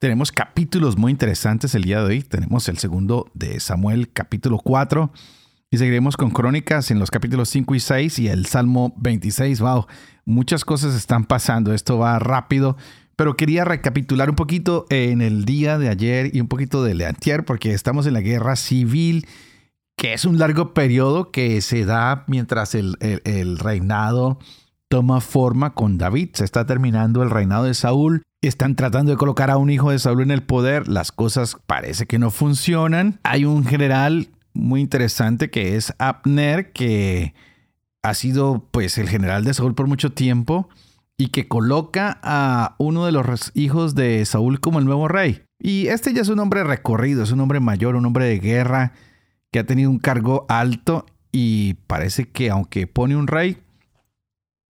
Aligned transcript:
tenemos 0.00 0.32
capítulos 0.32 0.96
muy 0.96 1.12
interesantes 1.12 1.74
el 1.74 1.84
día 1.84 1.98
de 1.98 2.04
hoy. 2.06 2.22
Tenemos 2.22 2.68
el 2.70 2.78
segundo 2.78 3.30
de 3.34 3.60
Samuel, 3.60 4.10
capítulo 4.10 4.58
4. 4.58 5.12
Y 5.70 5.76
seguiremos 5.76 6.16
con 6.16 6.30
crónicas 6.30 6.90
en 6.90 6.98
los 6.98 7.10
capítulos 7.10 7.50
5 7.50 7.74
y 7.74 7.80
6 7.80 8.18
y 8.20 8.28
el 8.28 8.46
Salmo 8.46 8.94
26. 8.96 9.60
Wow, 9.60 9.86
muchas 10.24 10.64
cosas 10.64 10.94
están 10.94 11.26
pasando. 11.26 11.74
Esto 11.74 11.98
va 11.98 12.18
rápido. 12.18 12.78
Pero 13.14 13.36
quería 13.36 13.66
recapitular 13.66 14.30
un 14.30 14.36
poquito 14.36 14.86
en 14.88 15.20
el 15.20 15.44
día 15.44 15.76
de 15.76 15.90
ayer 15.90 16.34
y 16.34 16.40
un 16.40 16.48
poquito 16.48 16.82
de 16.82 17.04
antier, 17.04 17.44
porque 17.44 17.74
estamos 17.74 18.06
en 18.06 18.14
la 18.14 18.22
guerra 18.22 18.56
civil, 18.56 19.26
que 19.98 20.14
es 20.14 20.24
un 20.24 20.38
largo 20.38 20.72
periodo 20.72 21.30
que 21.30 21.60
se 21.60 21.84
da 21.84 22.24
mientras 22.26 22.74
el, 22.74 22.96
el 23.00 23.58
reinado 23.58 24.38
toma 24.90 25.22
forma 25.22 25.72
con 25.72 25.96
David. 25.96 26.30
Se 26.34 26.44
está 26.44 26.66
terminando 26.66 27.22
el 27.22 27.30
reinado 27.30 27.64
de 27.64 27.72
Saúl 27.72 28.24
están 28.48 28.74
tratando 28.74 29.12
de 29.12 29.18
colocar 29.18 29.50
a 29.50 29.58
un 29.58 29.70
hijo 29.70 29.90
de 29.90 29.98
Saúl 29.98 30.22
en 30.22 30.30
el 30.30 30.42
poder, 30.42 30.88
las 30.88 31.12
cosas 31.12 31.56
parece 31.66 32.06
que 32.06 32.18
no 32.18 32.30
funcionan. 32.30 33.20
Hay 33.22 33.44
un 33.44 33.64
general 33.64 34.28
muy 34.54 34.80
interesante 34.80 35.50
que 35.50 35.76
es 35.76 35.94
Abner, 35.98 36.72
que 36.72 37.34
ha 38.02 38.14
sido 38.14 38.66
pues 38.70 38.96
el 38.98 39.08
general 39.08 39.44
de 39.44 39.52
Saúl 39.52 39.74
por 39.74 39.86
mucho 39.86 40.12
tiempo 40.12 40.68
y 41.18 41.28
que 41.28 41.48
coloca 41.48 42.18
a 42.22 42.76
uno 42.78 43.04
de 43.04 43.12
los 43.12 43.52
hijos 43.54 43.94
de 43.94 44.24
Saúl 44.24 44.60
como 44.60 44.78
el 44.78 44.86
nuevo 44.86 45.06
rey. 45.06 45.42
Y 45.58 45.88
este 45.88 46.14
ya 46.14 46.22
es 46.22 46.28
un 46.28 46.38
hombre 46.38 46.64
recorrido, 46.64 47.22
es 47.22 47.32
un 47.32 47.40
hombre 47.40 47.60
mayor, 47.60 47.94
un 47.94 48.06
hombre 48.06 48.24
de 48.24 48.38
guerra 48.38 48.94
que 49.52 49.58
ha 49.58 49.66
tenido 49.66 49.90
un 49.90 49.98
cargo 49.98 50.46
alto 50.48 51.04
y 51.30 51.74
parece 51.86 52.30
que 52.30 52.48
aunque 52.48 52.86
pone 52.86 53.16
un 53.16 53.26
rey, 53.26 53.58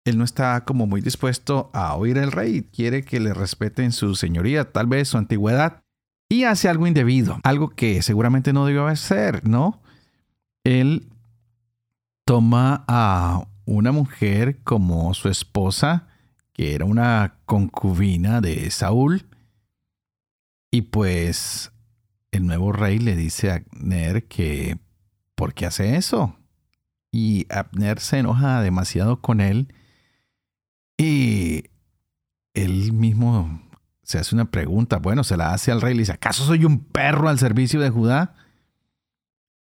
él 0.05 0.19
no 0.19 0.25
está 0.25 0.65
como 0.65 0.87
muy 0.87 1.01
dispuesto 1.01 1.71
a 1.73 1.95
oír 1.95 2.19
al 2.19 2.33
rey, 2.33 2.63
quiere 2.63 3.05
que 3.05 3.21
le 3.21 3.35
respeten 3.35 3.93
su 3.93 4.15
señoría, 4.15 4.73
tal 4.73 4.87
vez 4.87 5.09
su 5.09 5.19
antigüedad, 5.19 5.83
y 6.29 6.45
hace 6.45 6.69
algo 6.69 6.87
indebido, 6.87 7.39
algo 7.43 7.71
que 7.71 8.03
seguramente 8.03 8.53
no 8.53 8.65
debió 8.65 8.87
hacer, 8.87 9.47
¿no? 9.47 9.83
Él 10.65 11.09
toma 12.25 12.85
a 12.89 13.47
una 13.67 13.93
mujer 13.93 14.63
como 14.63 15.13
su 15.15 15.29
esposa, 15.29 16.09
que 16.53 16.75
era 16.75 16.85
una 16.85 17.35
concubina 17.45 18.41
de 18.41 18.71
Saúl, 18.71 19.27
y 20.71 20.83
pues 20.83 21.73
el 22.31 22.47
nuevo 22.47 22.73
rey 22.73 22.99
le 22.99 23.17
dice 23.17 23.51
a 23.51 23.57
Abner 23.57 24.29
que, 24.29 24.79
¿por 25.35 25.53
qué 25.53 25.67
hace 25.67 25.97
eso? 25.97 26.37
Y 27.11 27.47
Abner 27.51 27.99
se 27.99 28.19
enoja 28.19 28.63
demasiado 28.63 29.21
con 29.21 29.41
él 29.41 29.75
y 31.01 31.65
él 32.53 32.93
mismo 32.93 33.63
se 34.03 34.19
hace 34.19 34.35
una 34.35 34.51
pregunta, 34.51 34.99
bueno, 34.99 35.25
se 35.25 35.39
la 35.39 35.55
hace 35.55 35.73
al 35.73 35.81
rey, 35.81 35.95
le 35.95 36.01
dice, 36.01 36.13
¿acaso 36.13 36.45
soy 36.45 36.67
un 36.67 36.81
perro 36.81 37.31
al 37.31 37.39
servicio 37.39 37.81
de 37.81 37.89
Judá? 37.89 38.35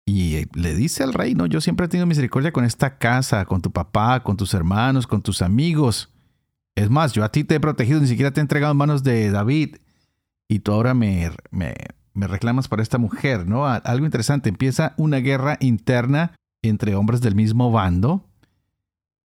Y 0.06 0.44
le 0.56 0.76
dice 0.76 1.02
al 1.02 1.12
rey, 1.12 1.34
no, 1.34 1.46
yo 1.46 1.60
siempre 1.60 1.86
he 1.86 1.88
tenido 1.88 2.06
misericordia 2.06 2.52
con 2.52 2.64
esta 2.64 2.98
casa, 2.98 3.44
con 3.44 3.60
tu 3.60 3.72
papá, 3.72 4.22
con 4.22 4.36
tus 4.36 4.54
hermanos, 4.54 5.08
con 5.08 5.20
tus 5.20 5.42
amigos. 5.42 6.14
Es 6.76 6.90
más, 6.90 7.12
yo 7.12 7.24
a 7.24 7.32
ti 7.32 7.42
te 7.42 7.56
he 7.56 7.60
protegido, 7.60 7.98
ni 7.98 8.06
siquiera 8.06 8.30
te 8.30 8.40
he 8.40 8.42
entregado 8.42 8.70
en 8.70 8.78
manos 8.78 9.02
de 9.02 9.28
David. 9.32 9.78
Y 10.46 10.60
tú 10.60 10.70
ahora 10.70 10.94
me, 10.94 11.32
me, 11.50 11.74
me 12.14 12.28
reclamas 12.28 12.68
por 12.68 12.80
esta 12.80 12.98
mujer, 12.98 13.48
¿no? 13.48 13.66
Algo 13.66 14.04
interesante, 14.04 14.48
empieza 14.48 14.94
una 14.96 15.16
guerra 15.16 15.56
interna 15.58 16.36
entre 16.62 16.94
hombres 16.94 17.20
del 17.20 17.34
mismo 17.34 17.72
bando. 17.72 18.28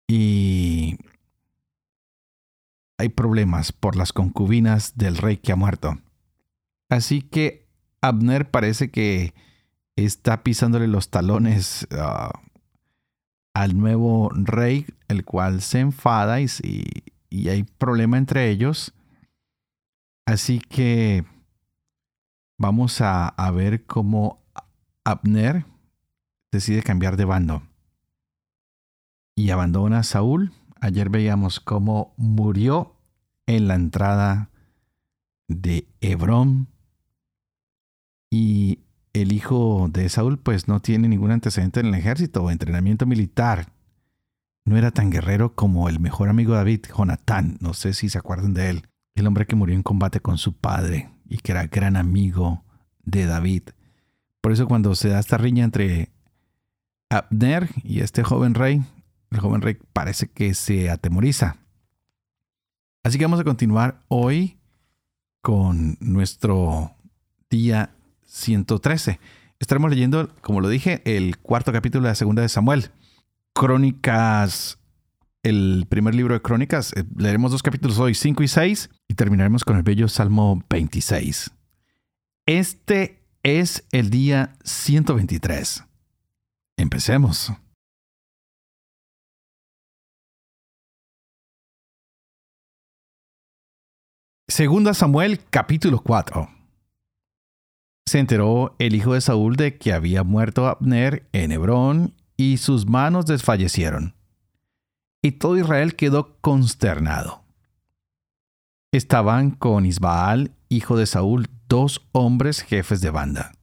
Y 0.08 0.98
hay 2.98 3.10
problemas 3.10 3.72
por 3.72 3.96
las 3.96 4.14
concubinas 4.14 4.98
del 4.98 5.18
rey 5.18 5.38
que 5.38 5.52
ha 5.52 5.56
muerto. 5.56 5.98
Así 6.90 7.22
que 7.22 7.68
Abner 8.02 8.50
parece 8.50 8.92
que 8.92 9.34
está 9.96 10.44
pisándole 10.44 10.88
los 10.88 11.10
talones 11.10 11.88
ah, 11.92 12.32
al 13.54 13.78
nuevo 13.78 14.30
rey, 14.34 14.86
el 15.08 15.26
cual 15.26 15.62
se 15.62 15.80
enfada 15.80 16.40
y, 16.42 16.48
hay 17.50 17.64
problema 17.64 18.18
entre 18.18 18.50
ellos. 18.50 18.94
Así 20.26 20.60
que 20.60 21.26
vamos 22.58 23.02
a 23.02 23.52
ver 23.52 23.86
cómo 23.86 24.44
Abner 25.04 25.66
decide 26.52 26.84
cambiar 26.84 27.18
de 27.18 27.26
bando 27.26 27.64
y 29.36 29.50
abandona 29.50 30.00
a 30.00 30.04
Saúl 30.04 30.54
Ayer 30.84 31.10
veíamos 31.10 31.62
cómo 31.62 32.14
murió 32.18 32.98
en 33.46 33.70
la 33.70 33.76
entrada 33.76 34.50
de 35.48 35.88
Hebrón 36.02 36.68
y 38.30 38.80
el 39.14 39.32
hijo 39.32 39.88
de 39.90 40.10
Saúl 40.10 40.40
pues 40.40 40.68
no 40.68 40.82
tiene 40.82 41.08
ningún 41.08 41.32
antecedente 41.32 41.80
en 41.80 41.86
el 41.86 41.96
ejército 41.96 42.44
o 42.44 42.52
entrenamiento 42.52 43.06
militar. 43.06 43.72
No 44.66 44.76
era 44.76 44.92
tan 44.92 45.10
guerrero 45.10 45.56
como 45.56 45.88
el 45.88 46.02
mejor 46.02 46.28
amigo 46.28 46.54
David, 46.54 46.82
Jonatán. 46.94 47.56
No 47.62 47.74
sé 47.74 47.94
si 47.94 48.10
se 48.10 48.18
acuerdan 48.18 48.54
de 48.54 48.70
él. 48.72 48.90
El 49.16 49.26
hombre 49.26 49.46
que 49.46 49.56
murió 49.56 49.76
en 49.76 49.84
combate 49.84 50.20
con 50.20 50.38
su 50.38 50.52
padre 50.52 51.12
y 51.30 51.38
que 51.38 51.54
era 51.54 51.68
gran 51.68 51.96
amigo 51.96 52.66
de 53.06 53.26
David. 53.26 53.70
Por 54.42 54.52
eso 54.52 54.68
cuando 54.68 54.96
se 54.96 55.08
da 55.08 55.22
esta 55.22 55.38
riña 55.38 55.64
entre 55.64 56.10
Abner 57.10 57.70
y 57.86 58.02
este 58.02 58.22
joven 58.22 58.54
rey, 58.54 58.84
el 59.34 59.42
joven 59.42 59.62
rey 59.62 59.78
parece 59.94 60.28
que 60.28 60.54
se 60.54 60.90
atemoriza. 60.90 61.58
Así 63.04 63.18
que 63.18 63.26
vamos 63.26 63.40
a 63.40 63.44
continuar 63.44 64.02
hoy 64.08 64.58
con 65.42 65.98
nuestro 66.00 66.96
día 67.50 67.96
113. 68.26 69.20
Estaremos 69.60 69.90
leyendo, 69.90 70.34
como 70.42 70.62
lo 70.62 70.70
dije, 70.70 71.02
el 71.06 71.38
cuarto 71.38 71.72
capítulo 71.72 72.04
de 72.04 72.12
la 72.12 72.16
segunda 72.16 72.42
de 72.42 72.50
Samuel. 72.50 72.92
Crónicas, 73.54 74.80
el 75.44 75.86
primer 75.90 76.16
libro 76.16 76.34
de 76.34 76.42
Crónicas. 76.42 76.94
Eh, 76.94 77.04
leeremos 77.16 77.52
dos 77.52 77.62
capítulos 77.62 78.00
hoy, 78.00 78.16
5 78.16 78.44
y 78.44 78.48
6, 78.48 78.90
y 79.08 79.14
terminaremos 79.16 79.64
con 79.64 79.78
el 79.78 79.84
bello 79.84 80.08
Salmo 80.08 80.64
26. 80.70 81.52
Este 82.46 83.22
es 83.44 83.86
el 83.92 84.10
día 84.10 84.56
123. 84.64 85.84
Empecemos. 86.78 87.54
Segunda 94.56 94.94
Samuel 94.94 95.40
capítulo 95.50 95.98
4. 96.04 96.48
Se 98.06 98.20
enteró 98.20 98.76
el 98.78 98.94
hijo 98.94 99.16
de 99.16 99.22
Saúl 99.22 99.56
de 99.56 99.80
que 99.80 99.94
había 99.94 100.24
muerto 100.24 100.68
Abner 100.68 101.28
en 101.32 101.52
Hebrón 101.52 102.14
y 102.38 102.58
sus 102.58 102.86
manos 102.86 103.26
desfallecieron. 103.26 104.14
Y 105.24 105.32
todo 105.32 105.58
Israel 105.58 105.96
quedó 105.96 106.38
consternado. 106.40 107.42
Estaban 108.92 109.50
con 109.50 109.88
Isbaal, 109.88 110.52
hijo 110.70 110.98
de 110.98 111.08
Saúl, 111.08 111.48
dos 111.68 112.08
hombres 112.12 112.62
jefes 112.62 113.02
de 113.02 113.10
banda. 113.10 113.54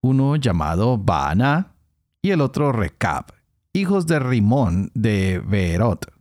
Uno 0.00 0.36
llamado 0.36 0.96
Baana 0.96 1.74
y 2.22 2.30
el 2.30 2.40
otro 2.40 2.70
Recab, 2.70 3.34
hijos 3.72 4.06
de 4.06 4.20
Rimón 4.20 4.92
de 4.94 5.42
Beerot 5.44 6.13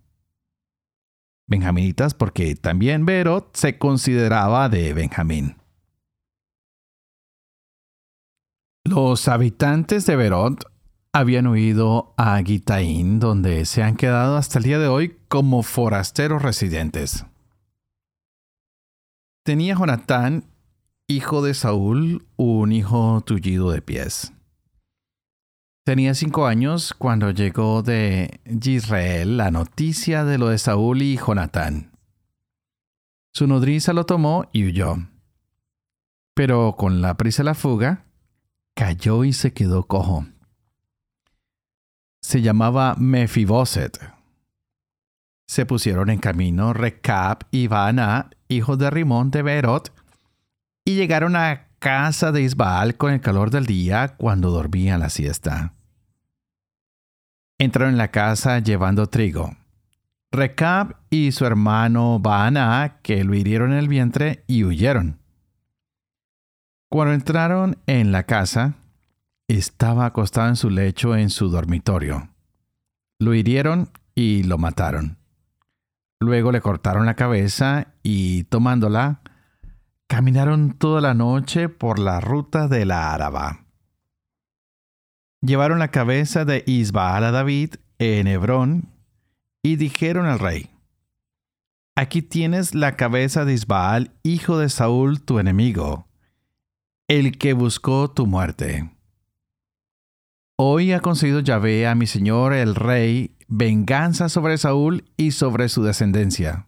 benjaminitas 1.53 2.15
porque 2.15 2.55
también 2.55 3.05
Berot 3.05 3.55
se 3.55 3.77
consideraba 3.77 4.69
de 4.69 4.93
Benjamín. 4.93 5.55
Los 8.83 9.27
habitantes 9.27 10.07
de 10.07 10.15
Berot 10.15 10.65
habían 11.13 11.45
huido 11.45 12.15
a 12.17 12.41
Gitaín, 12.43 13.19
donde 13.19 13.65
se 13.65 13.83
han 13.83 13.95
quedado 13.95 14.35
hasta 14.35 14.57
el 14.57 14.65
día 14.65 14.79
de 14.79 14.87
hoy 14.87 15.15
como 15.27 15.61
forasteros 15.61 16.41
residentes. 16.41 17.25
Tenía 19.45 19.75
Jonatán, 19.75 20.45
hijo 21.07 21.43
de 21.43 21.53
Saúl, 21.53 22.25
un 22.35 22.71
hijo 22.71 23.21
tullido 23.21 23.69
de 23.69 23.83
pies. 23.83 24.33
Tenía 25.85 26.13
cinco 26.13 26.47
años 26.47 26.93
cuando 26.97 27.31
llegó 27.31 27.83
de 27.83 28.39
Israel 28.45 29.35
la 29.35 29.51
noticia 29.51 30.23
de 30.23 30.37
lo 30.37 30.47
de 30.47 30.57
Saúl 30.57 31.01
y 31.01 31.17
Jonatán. 31.17 31.91
Su 33.33 33.47
nodriza 33.47 33.91
lo 33.91 34.05
tomó 34.05 34.45
y 34.53 34.65
huyó. 34.65 34.95
pero 36.35 36.75
con 36.77 37.01
la 37.01 37.17
prisa 37.17 37.43
la 37.43 37.53
fuga, 37.53 38.05
cayó 38.75 39.25
y 39.25 39.33
se 39.33 39.51
quedó 39.51 39.83
cojo. 39.83 40.25
Se 42.21 42.41
llamaba 42.41 42.95
Mefiboset. 42.97 43.99
Se 45.45 45.65
pusieron 45.65 46.09
en 46.09 46.19
camino 46.19 46.71
Recap 46.71 47.43
y 47.51 47.67
Baana, 47.67 48.29
hijos 48.47 48.79
de 48.79 48.89
Rimón 48.89 49.31
de 49.31 49.41
Berot, 49.41 49.93
y 50.85 50.95
llegaron 50.95 51.35
a 51.35 51.67
casa 51.83 52.31
de 52.31 52.41
Isbaal 52.41 52.95
con 52.95 53.11
el 53.11 53.19
calor 53.19 53.49
del 53.49 53.65
día 53.65 54.15
cuando 54.15 54.51
dormía 54.51 54.97
la 54.97 55.09
siesta. 55.09 55.73
Entraron 57.59 57.91
en 57.91 57.97
la 57.97 58.09
casa 58.09 58.59
llevando 58.59 59.07
trigo. 59.07 59.57
Recab 60.31 60.95
y 61.09 61.33
su 61.33 61.45
hermano 61.45 62.19
Baana, 62.19 62.99
que 63.03 63.25
lo 63.25 63.35
hirieron 63.35 63.73
en 63.73 63.79
el 63.79 63.89
vientre 63.89 64.45
y 64.47 64.63
huyeron. 64.63 65.19
Cuando 66.89 67.15
entraron 67.15 67.77
en 67.85 68.13
la 68.13 68.23
casa, 68.23 68.75
estaba 69.49 70.05
acostado 70.05 70.47
en 70.47 70.55
su 70.55 70.69
lecho 70.69 71.17
en 71.17 71.29
su 71.29 71.49
dormitorio. 71.49 72.29
Lo 73.19 73.33
hirieron 73.33 73.89
y 74.15 74.43
lo 74.43 74.57
mataron. 74.57 75.17
Luego 76.21 76.53
le 76.53 76.61
cortaron 76.61 77.05
la 77.05 77.15
cabeza 77.15 77.87
y 78.03 78.45
tomándola, 78.45 79.19
caminaron 80.07 80.73
toda 80.77 81.01
la 81.01 81.13
noche 81.13 81.69
por 81.69 81.99
la 81.99 82.19
ruta 82.19 82.67
de 82.67 82.85
la 82.85 83.13
Áraba. 83.13 83.65
Llevaron 85.41 85.79
la 85.79 85.89
cabeza 85.89 86.45
de 86.45 86.63
Isbaal 86.65 87.23
a 87.23 87.31
David 87.31 87.75
en 87.99 88.27
Hebrón 88.27 88.89
y 89.61 89.75
dijeron 89.75 90.25
al 90.25 90.39
rey, 90.39 90.69
Aquí 91.95 92.21
tienes 92.21 92.73
la 92.73 92.95
cabeza 92.95 93.45
de 93.45 93.53
Isbaal, 93.53 94.11
hijo 94.23 94.57
de 94.57 94.69
Saúl, 94.69 95.21
tu 95.21 95.39
enemigo 95.39 96.07
el 97.07 97.37
que 97.37 97.53
buscó 97.53 98.09
tu 98.09 98.25
muerte. 98.25 98.89
Hoy 100.57 100.93
ha 100.93 100.99
concedido 100.99 101.41
Yahvé 101.41 101.87
a 101.87 101.95
mi 101.95 102.07
señor 102.07 102.53
el 102.53 102.75
rey 102.75 103.35
venganza 103.47 104.29
sobre 104.29 104.57
Saúl 104.57 105.05
y 105.17 105.31
sobre 105.31 105.69
su 105.69 105.83
descendencia. 105.83 106.67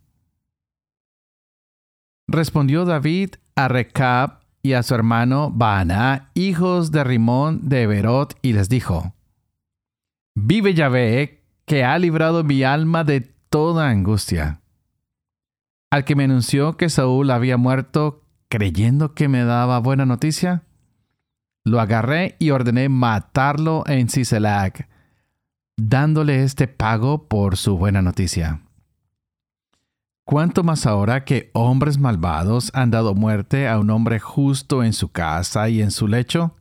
Respondió 2.28 2.86
David 2.86 3.36
a 3.56 3.68
Recab 3.68 4.40
y 4.64 4.74
a 4.74 4.84
su 4.84 4.96
hermano 4.96 5.52
Baana, 5.52 6.32
hijos 6.34 6.92
de 6.92 7.04
Rimón 7.04 7.70
de 7.70 7.86
Berot, 7.86 8.38
y 8.42 8.54
les 8.54 8.68
dijo: 8.68 9.14
Vive 10.36 10.74
Yahvé, 10.74 11.44
que 11.66 11.84
ha 11.84 11.98
librado 12.00 12.44
mi 12.44 12.64
alma 12.64 13.04
de 13.04 13.22
toda 13.22 13.90
angustia. 13.90 14.62
Al 15.92 16.04
que 16.04 16.16
me 16.16 16.26
anunció 16.26 16.78
que 16.78 16.90
Saúl 16.90 17.30
había 17.32 17.58
muerto, 17.58 18.24
creyendo 18.50 19.14
que 19.14 19.28
me 19.28 19.44
daba 19.44 19.80
buena 19.80 20.06
noticia, 20.06 20.64
lo 21.64 21.80
agarré 21.80 22.36
y 22.40 22.50
ordené 22.50 22.90
matarlo 22.90 23.84
en 23.88 24.10
Siselac, 24.10 24.90
dándole 25.78 26.44
este 26.44 26.68
pago 26.68 27.28
por 27.28 27.56
su 27.56 27.78
buena 27.78 28.02
noticia. 28.02 28.65
¿Cuánto 30.28 30.64
más 30.64 30.88
ahora 30.88 31.24
que 31.24 31.52
hombres 31.54 32.00
malvados 32.00 32.72
han 32.74 32.90
dado 32.90 33.14
muerte 33.14 33.68
a 33.68 33.78
un 33.78 33.92
hombre 33.92 34.20
justo 34.20 34.84
en 34.84 34.92
su 34.92 35.12
casa 35.12 35.70
y 35.70 35.84
en 35.84 35.92
su 35.92 36.08
lecho? 36.08 36.56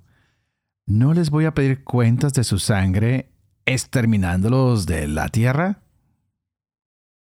¿No 0.87 1.15
les 1.15 1.31
voy 1.31 1.47
a 1.47 1.55
pedir 1.55 1.83
cuentas 1.83 2.35
de 2.35 2.45
su 2.45 2.59
sangre, 2.59 3.33
exterminándolos 3.65 4.85
de 4.85 5.09
la 5.09 5.31
tierra? 5.31 5.83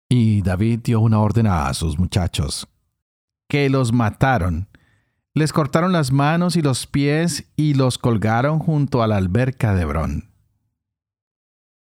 Y 0.09 0.43
David 0.43 0.81
dio 0.85 1.01
una 1.01 1.19
orden 1.19 1.49
a 1.49 1.75
sus 1.75 1.99
muchachos 1.99 2.69
que 3.49 3.69
los 3.69 3.93
mataron. 3.93 4.69
Les 5.35 5.53
cortaron 5.53 5.91
las 5.91 6.13
manos 6.13 6.55
y 6.55 6.63
los 6.63 6.87
pies 6.87 7.51
y 7.57 7.75
los 7.75 7.99
colgaron 7.99 8.61
junto 8.61 9.03
a 9.03 9.09
la 9.09 9.17
alberca 9.17 9.75
de 9.75 9.83
Hebrón. 9.83 10.31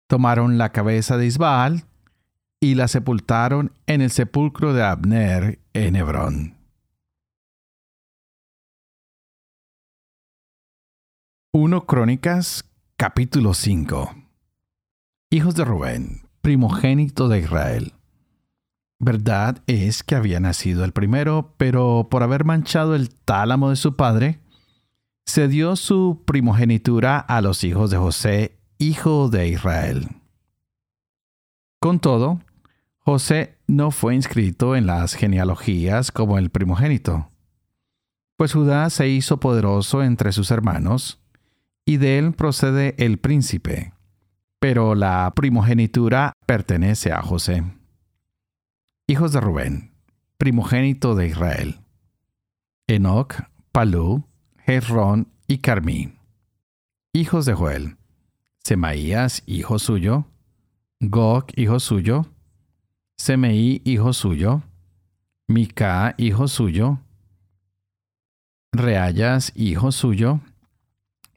Tomaron 0.10 0.58
la 0.58 0.74
cabeza 0.74 1.16
de 1.16 1.28
Isbaal 1.28 1.86
y 2.64 2.76
la 2.76 2.88
sepultaron 2.88 3.74
en 3.88 4.00
el 4.00 4.10
sepulcro 4.10 4.74
de 4.74 4.84
Abner 4.84 5.60
en 5.74 5.98
Hebrón. 5.98 6.56
1 11.52 11.86
Crónicas 11.86 12.64
capítulo 12.96 13.54
5 13.54 14.16
Hijos 15.30 15.56
de 15.56 15.66
Rubén, 15.66 16.22
primogénito 16.40 17.28
de 17.28 17.40
Israel. 17.40 17.96
Verdad 18.98 19.62
es 19.68 20.02
que 20.02 20.16
había 20.16 20.40
nacido 20.40 20.86
el 20.86 20.94
primero, 20.94 21.56
pero 21.58 22.08
por 22.10 22.24
haber 22.24 22.46
manchado 22.46 22.96
el 22.96 23.14
tálamo 23.14 23.72
de 23.72 23.76
su 23.76 23.98
padre, 23.98 24.40
se 25.26 25.50
dio 25.50 25.76
su 25.76 26.24
primogenitura 26.26 27.20
a 27.20 27.42
los 27.42 27.66
hijos 27.66 27.92
de 27.92 27.98
José, 27.98 28.58
hijo 28.78 29.28
de 29.28 29.50
Israel. 29.50 30.08
Con 31.82 32.00
todo, 32.00 32.40
José 33.06 33.58
no 33.68 33.92
fue 33.92 34.16
inscrito 34.16 34.76
en 34.76 34.86
las 34.86 35.14
genealogías 35.14 36.12
como 36.12 36.38
el 36.38 36.50
primogénito, 36.50 37.30
pues 38.38 38.54
Judá 38.54 38.90
se 38.90 39.10
hizo 39.10 39.40
poderoso 39.40 40.04
entre 40.04 40.32
sus 40.32 40.52
hermanos, 40.52 41.22
y 41.86 41.98
de 41.98 42.18
él 42.18 42.34
procede 42.34 42.96
el 42.98 43.18
príncipe, 43.18 43.94
pero 44.60 44.96
la 44.96 45.32
primogenitura 45.36 46.34
pertenece 46.46 47.12
a 47.12 47.22
José. 47.22 47.64
Hijos 49.08 49.34
de 49.34 49.42
Rubén, 49.42 49.92
primogénito 50.38 51.14
de 51.16 51.28
Israel. 51.28 51.80
Enoch, 52.88 53.34
Palú, 53.72 54.26
Hezrón 54.66 55.28
y 55.48 55.60
Carmí. 55.60 56.14
Hijos 57.14 57.46
de 57.46 57.54
Joel. 57.54 57.98
Semaías, 58.64 59.44
hijo 59.46 59.78
suyo. 59.78 60.26
Gog, 61.02 61.48
hijo 61.56 61.80
suyo. 61.80 62.33
Semeí, 63.18 63.82
hijo 63.86 64.14
suyo. 64.14 64.64
Mica, 65.48 66.16
hijo 66.18 66.48
suyo. 66.48 67.00
Reayas, 68.72 69.52
hijo 69.56 69.92
suyo. 69.92 70.42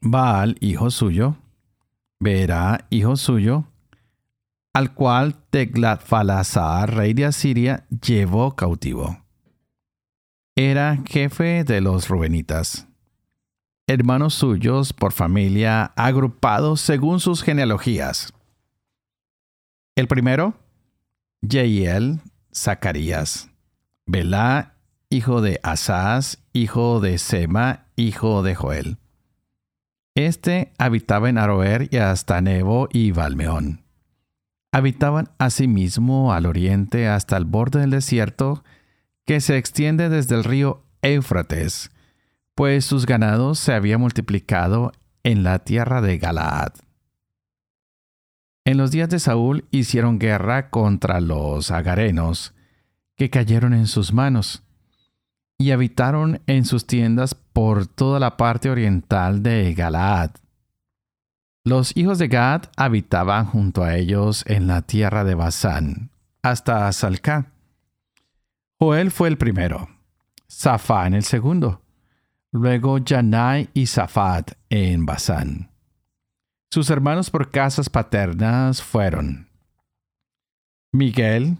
Baal, 0.01 0.57
hijo 0.59 0.91
suyo. 0.91 1.37
Berá, 2.19 2.85
hijo 2.89 3.15
suyo 3.15 3.65
al 4.77 4.93
cual 4.93 5.33
Teglatfalasar, 5.49 6.93
rey 6.93 7.15
de 7.15 7.25
Asiria, 7.25 7.87
llevó 7.89 8.55
cautivo. 8.55 9.25
Era 10.55 10.99
jefe 11.03 11.63
de 11.63 11.81
los 11.81 12.07
Rubenitas, 12.09 12.87
hermanos 13.87 14.35
suyos 14.35 14.93
por 14.93 15.13
familia 15.13 15.93
agrupados 15.95 16.79
según 16.79 17.19
sus 17.19 17.41
genealogías. 17.41 18.35
El 19.95 20.07
primero, 20.07 20.53
Yeiel, 21.41 22.21
Zacarías, 22.53 23.49
Belá, 24.05 24.75
hijo 25.09 25.41
de 25.41 25.59
Asaz, 25.63 26.39
hijo 26.53 26.99
de 26.99 27.17
Sema, 27.17 27.85
hijo 27.95 28.43
de 28.43 28.55
Joel. 28.55 28.97
Este 30.15 30.73
habitaba 30.77 31.29
en 31.29 31.37
Aroer 31.37 31.89
y 31.91 31.97
hasta 31.97 32.41
Nebo 32.41 32.89
y 32.91 33.11
Valmeón 33.11 33.87
habitaban 34.77 35.29
asimismo 35.39 36.33
al 36.33 36.45
oriente 36.45 37.07
hasta 37.07 37.35
el 37.37 37.45
borde 37.45 37.79
del 37.79 37.89
desierto 37.89 38.63
que 39.25 39.41
se 39.41 39.57
extiende 39.57 40.07
desde 40.07 40.35
el 40.35 40.43
río 40.43 40.83
Éufrates, 41.01 41.91
pues 42.55 42.85
sus 42.85 43.05
ganados 43.05 43.59
se 43.59 43.73
habían 43.73 44.01
multiplicado 44.01 44.91
en 45.23 45.43
la 45.43 45.59
tierra 45.59 46.01
de 46.01 46.17
Galaad. 46.17 46.73
En 48.67 48.75
los 48.75 48.91
días 48.91 49.07
de 49.07 49.19
Saúl 49.19 49.63
hicieron 49.71 50.19
guerra 50.19 50.69
contra 50.69 51.21
los 51.21 51.71
agarenos, 51.71 52.53
que 53.15 53.29
cayeron 53.29 53.73
en 53.73 53.87
sus 53.87 54.11
manos, 54.11 54.61
y 55.57 55.71
habitaron 55.71 56.41
en 56.47 56.65
sus 56.65 56.85
tiendas 56.85 57.33
por 57.33 57.87
toda 57.87 58.19
la 58.19 58.35
parte 58.35 58.69
oriental 58.69 59.41
de 59.41 59.73
Galaad. 59.73 60.31
Los 61.63 61.95
hijos 61.95 62.19
de 62.19 62.27
Gad 62.27 62.63
habitaban 62.75 63.45
junto 63.45 63.85
a 63.85 63.95
ellos 63.95 64.43
en 64.47 64.67
la 64.67 64.81
tierra 64.81 65.23
de 65.23 65.35
Basán, 65.35 66.11
hasta 66.41 66.91
Salcá. 66.91 67.53
Joel 68.81 69.11
fue 69.11 69.29
el 69.29 69.37
primero, 69.37 69.87
en 71.05 71.13
el 71.13 71.23
segundo, 71.23 71.83
luego 72.51 72.97
Janai 73.01 73.69
y 73.73 73.85
Safat 73.85 74.55
en 74.69 75.05
Basán. 75.05 75.76
Sus 76.69 76.89
hermanos 76.89 77.29
por 77.29 77.49
casas 77.49 77.89
paternas 77.89 78.81
fueron 78.81 79.49
Miguel, 80.91 81.57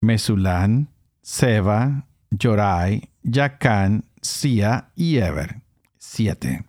Mesulán, 0.00 0.88
Seba, 1.20 2.06
Jorai, 2.30 3.10
Yacán, 3.22 4.04
Sia 4.22 4.90
y 4.96 5.18
Eber, 5.18 5.62
siete. 5.98 6.64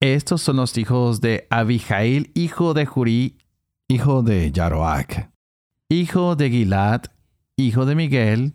Estos 0.00 0.42
son 0.42 0.56
los 0.56 0.78
hijos 0.78 1.20
de 1.20 1.46
Abijail, 1.50 2.30
hijo 2.34 2.72
de 2.72 2.86
Jurí, 2.86 3.36
hijo 3.88 4.22
de 4.22 4.50
Yaroac, 4.50 5.30
hijo 5.88 6.36
de 6.36 6.50
Gilad, 6.50 7.02
hijo 7.56 7.84
de 7.84 7.94
Miguel, 7.96 8.54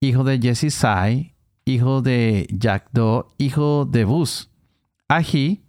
hijo 0.00 0.24
de 0.24 0.38
Jesisai, 0.38 1.34
hijo 1.64 2.02
de 2.02 2.46
Yacdo, 2.50 3.34
hijo 3.38 3.86
de 3.86 4.04
Bus. 4.04 4.50
Ají, 5.08 5.62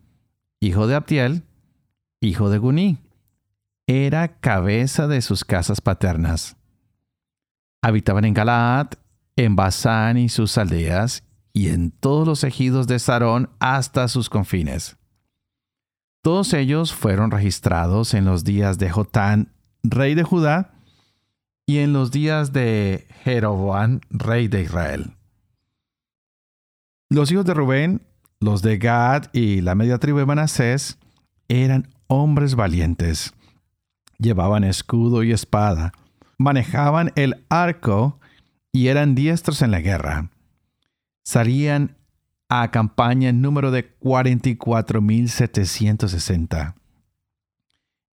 hijo 0.60 0.88
de 0.88 0.96
Abdiel, 0.96 1.44
hijo 2.22 2.50
de 2.50 2.58
Guní. 2.58 2.98
Era 3.88 4.40
cabeza 4.40 5.08
de 5.08 5.22
sus 5.22 5.44
casas 5.44 5.82
paternas. 5.82 6.56
Habitaban 7.82 8.26
en 8.26 8.34
Galaad, 8.34 8.90
en 9.36 9.56
Basán 9.56 10.18
y 10.18 10.30
sus 10.30 10.58
aldeas, 10.58 11.24
y 11.54 11.70
en 11.70 11.92
todos 11.92 12.28
los 12.28 12.44
ejidos 12.44 12.88
de 12.88 13.00
Sarón 13.00 13.50
hasta 13.60 14.08
sus 14.08 14.30
confines. 14.30 14.98
Todos 16.22 16.54
ellos 16.54 16.94
fueron 16.94 17.32
registrados 17.32 18.14
en 18.14 18.26
los 18.26 18.44
días 18.44 18.78
de 18.78 18.90
Jotán, 18.90 19.54
rey 19.84 20.16
de 20.16 20.24
Judá, 20.24 20.74
y 21.66 21.80
en 21.80 21.94
los 21.94 22.12
días 22.12 22.52
de 22.52 23.08
Jeroboam, 23.24 24.02
rey 24.10 24.48
de 24.48 24.64
Israel. 24.64 25.16
Los 27.10 27.32
hijos 27.32 27.46
de 27.46 27.54
Rubén, 27.54 28.02
los 28.40 28.62
de 28.62 28.78
Gad 28.78 29.26
y 29.34 29.62
la 29.62 29.76
media 29.76 29.98
tribu 29.98 30.20
de 30.20 30.26
Manasés, 30.26 31.00
eran 31.48 31.88
hombres 32.10 32.56
valientes. 32.56 33.34
Llevaban 34.18 34.66
escudo 34.66 35.24
y 35.24 35.32
espada, 35.32 35.94
manejaban 36.38 37.14
el 37.16 37.46
arco 37.48 38.20
y 38.74 38.88
eran 38.88 39.16
diestros 39.16 39.62
en 39.62 39.72
la 39.72 39.80
guerra. 39.80 40.30
Salían 41.24 41.96
a 42.50 42.70
campaña 42.72 43.30
en 43.30 43.42
número 43.42 43.72
de 43.72 43.98
44.760. 44.00 46.76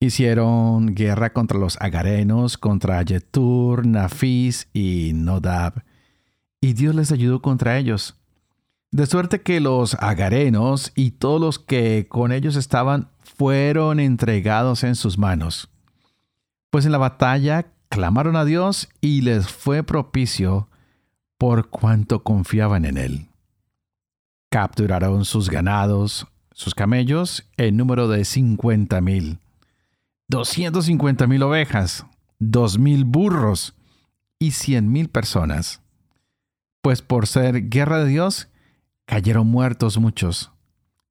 Hicieron 0.00 0.96
guerra 0.96 1.32
contra 1.32 1.58
los 1.58 1.80
agarenos, 1.80 2.58
contra 2.58 3.00
Yetur, 3.02 3.87
Nafis 3.87 4.66
y 4.72 5.12
Nodab, 5.14 5.84
y 6.61 6.72
Dios 6.72 6.96
les 6.96 7.12
ayudó 7.12 7.40
contra 7.40 7.78
ellos. 7.78 8.18
De 8.90 9.06
suerte 9.06 9.42
que 9.42 9.61
los 9.61 9.94
agarenos 9.94 10.90
y 10.96 11.12
todos 11.12 11.40
los 11.40 11.58
que 11.58 12.08
con 12.08 12.32
ellos 12.32 12.56
estaban 12.56 13.12
fueron 13.23 14.00
entregados 14.00 14.85
en 14.85 14.95
sus 14.95 15.19
manos. 15.19 15.69
Pues 16.71 16.87
en 16.87 16.93
la 16.93 16.99
batalla 16.99 17.67
clamaron 17.88 18.37
a 18.37 18.45
Dios 18.45 18.88
y 19.00 19.23
les 19.23 19.49
fue 19.49 19.83
propicio 19.83 20.69
por 21.38 21.69
cuanto 21.69 22.23
confiaban 22.23 22.85
en 22.85 22.97
Él. 22.97 23.29
Capturaron 24.50 25.25
sus 25.25 25.50
ganados, 25.50 26.26
sus 26.52 26.75
camellos, 26.75 27.49
en 27.57 27.76
número 27.76 28.09
de 28.09 28.25
cincuenta 28.25 29.00
mil 29.00 29.38
250 30.29 31.26
mil 31.26 31.43
ovejas, 31.43 32.07
dos 32.38 32.79
mil 32.79 33.05
burros 33.05 33.75
y 34.38 34.52
cien 34.52 34.91
mil 34.91 35.11
personas. 35.11 35.83
Pues 36.81 37.02
por 37.02 37.26
ser 37.26 37.69
guerra 37.69 37.99
de 37.99 38.09
Dios, 38.09 38.49
cayeron 39.05 39.47
muertos 39.49 39.99
muchos, 39.99 40.51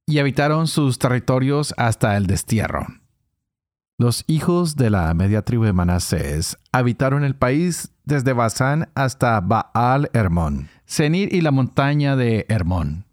y 0.05 0.19
habitaron 0.19 0.67
sus 0.67 0.99
territorios 0.99 1.73
hasta 1.77 2.17
el 2.17 2.27
destierro. 2.27 2.87
Los 3.97 4.23
hijos 4.27 4.75
de 4.75 4.89
la 4.89 5.13
media 5.13 5.43
tribu 5.43 5.63
de 5.63 5.73
Manasés 5.73 6.57
habitaron 6.71 7.23
el 7.23 7.35
país 7.35 7.93
desde 8.03 8.33
Basán 8.33 8.89
hasta 8.95 9.39
Baal 9.41 10.09
Hermón, 10.13 10.69
Senir 10.85 11.33
y 11.33 11.41
la 11.41 11.51
montaña 11.51 12.15
de 12.15 12.45
Hermón. 12.49 13.05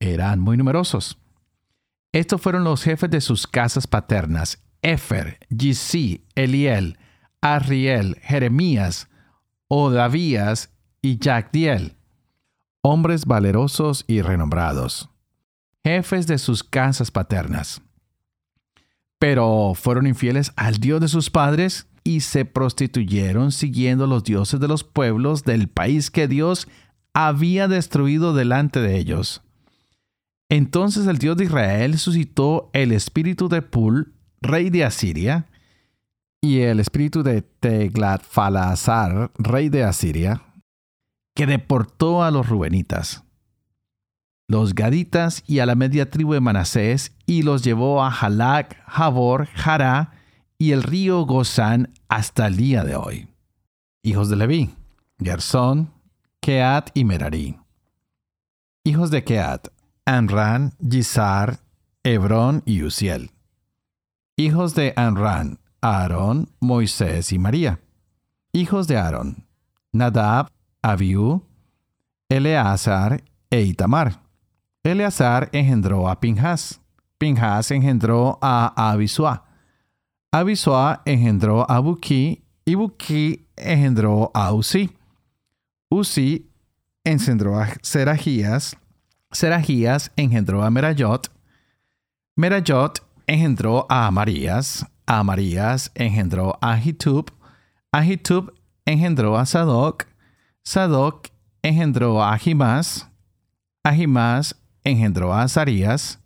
Eran 0.00 0.40
muy 0.40 0.56
numerosos. 0.56 1.18
Estos 2.10 2.40
fueron 2.40 2.64
los 2.64 2.82
jefes 2.82 3.08
de 3.08 3.20
sus 3.20 3.46
casas 3.46 3.86
paternas, 3.86 4.60
Efer, 4.82 5.38
Gisi, 5.56 6.26
Eliel, 6.34 6.98
Arriel, 7.40 8.16
Jeremías, 8.20 9.08
Odavías 9.68 10.70
y 11.00 11.18
Jacdiel, 11.22 11.96
hombres 12.82 13.26
valerosos 13.26 14.04
y 14.06 14.22
renombrados, 14.22 15.08
jefes 15.84 16.26
de 16.26 16.38
sus 16.38 16.62
casas 16.62 17.10
paternas. 17.10 17.82
Pero 19.18 19.72
fueron 19.74 20.06
infieles 20.06 20.52
al 20.56 20.78
Dios 20.78 21.00
de 21.00 21.08
sus 21.08 21.30
padres 21.30 21.86
y 22.04 22.20
se 22.20 22.44
prostituyeron 22.44 23.52
siguiendo 23.52 24.06
los 24.06 24.24
dioses 24.24 24.58
de 24.58 24.68
los 24.68 24.84
pueblos 24.84 25.44
del 25.44 25.68
país 25.68 26.10
que 26.10 26.26
Dios 26.26 26.68
había 27.14 27.68
destruido 27.68 28.34
delante 28.34 28.80
de 28.80 28.98
ellos. 28.98 29.42
Entonces 30.48 31.06
el 31.06 31.18
Dios 31.18 31.36
de 31.36 31.44
Israel 31.44 31.98
suscitó 31.98 32.70
el 32.72 32.92
espíritu 32.92 33.48
de 33.48 33.62
Pul, 33.62 34.14
rey 34.40 34.70
de 34.70 34.84
Asiria, 34.84 35.46
y 36.42 36.60
el 36.60 36.80
espíritu 36.80 37.22
de 37.22 37.42
Teglat-Falasar, 37.42 39.30
rey 39.38 39.68
de 39.68 39.84
Asiria, 39.84 40.42
que 41.34 41.46
deportó 41.46 42.22
a 42.22 42.30
los 42.30 42.48
rubenitas, 42.48 43.24
los 44.52 44.76
gaditas 44.76 45.42
y 45.48 45.58
a 45.58 45.66
la 45.66 45.74
media 45.74 46.08
tribu 46.08 46.34
de 46.34 46.40
Manasés, 46.40 47.12
y 47.26 47.42
los 47.42 47.64
llevó 47.64 48.04
a 48.04 48.10
Halak, 48.10 48.80
Jabor, 48.86 49.46
Jara 49.46 50.12
y 50.58 50.70
el 50.70 50.84
río 50.84 51.26
Gozán 51.26 51.90
hasta 52.08 52.46
el 52.46 52.56
día 52.56 52.84
de 52.84 52.94
hoy. 52.94 53.28
Hijos 54.04 54.28
de 54.28 54.36
Leví, 54.36 54.70
Gersón, 55.18 55.90
Keat 56.40 56.90
y 56.94 57.04
Merari. 57.04 57.58
Hijos 58.84 59.10
de 59.10 59.24
Keat, 59.24 59.68
Anran, 60.04 60.74
Gizar, 60.88 61.58
Hebrón 62.04 62.62
y 62.64 62.84
Uziel 62.84 63.32
hijos 64.36 64.74
de 64.74 64.92
Anran, 64.96 65.58
Aarón, 65.80 66.50
Moisés 66.60 67.32
y 67.32 67.38
María. 67.38 67.80
Hijos 68.52 68.88
de 68.88 68.96
Aarón, 68.96 69.46
Nadab, 69.92 70.48
Abiú, 70.82 71.44
Eleazar 72.28 73.22
e 73.50 73.62
Itamar. 73.62 74.21
Eleazar 74.84 75.48
engendró 75.52 76.08
a 76.08 76.18
Pinjas. 76.18 76.80
Pinjas 77.18 77.70
engendró 77.70 78.38
a 78.42 78.90
Abisua. 78.90 79.44
Abisua 80.32 81.02
engendró 81.04 81.70
a 81.70 81.78
Buki 81.78 82.42
y 82.64 82.74
Buki 82.74 83.46
engendró 83.56 84.30
a 84.34 84.52
Uzi. 84.52 84.90
Uzi 85.88 86.50
engendró 87.04 87.60
a 87.60 87.68
Seragías. 87.82 88.76
Seragías 89.30 90.10
engendró 90.16 90.62
a 90.64 90.70
Merayot. 90.70 91.30
Merayot 92.34 93.02
engendró 93.26 93.86
a 93.88 94.06
Amarías, 94.06 94.86
Amarías 95.06 95.90
engendró 95.94 96.58
a 96.60 96.78
Hitub, 96.78 97.30
Ahitub 97.92 98.54
engendró 98.84 99.36
a 99.36 99.46
Sadoc, 99.46 100.06
Sadoc 100.64 101.28
engendró 101.62 102.22
a 102.22 102.32
Ahimás, 102.32 103.08
Ahimás 103.84 104.61
engendró 104.84 105.32
a 105.32 105.42
Azarías, 105.42 106.20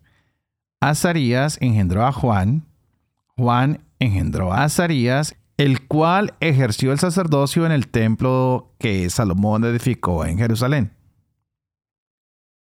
Azarías 0.79 1.57
engendró 1.61 2.05
a 2.05 2.11
Juan, 2.11 2.65
Juan 3.35 3.83
engendró 3.99 4.53
a 4.53 4.63
Azarías, 4.63 5.35
el 5.57 5.87
cual 5.87 6.35
ejerció 6.39 6.91
el 6.91 6.99
sacerdocio 6.99 7.65
en 7.65 7.71
el 7.71 7.87
templo 7.87 8.75
que 8.77 9.09
Salomón 9.09 9.63
edificó 9.63 10.25
en 10.25 10.37
Jerusalén. 10.37 10.93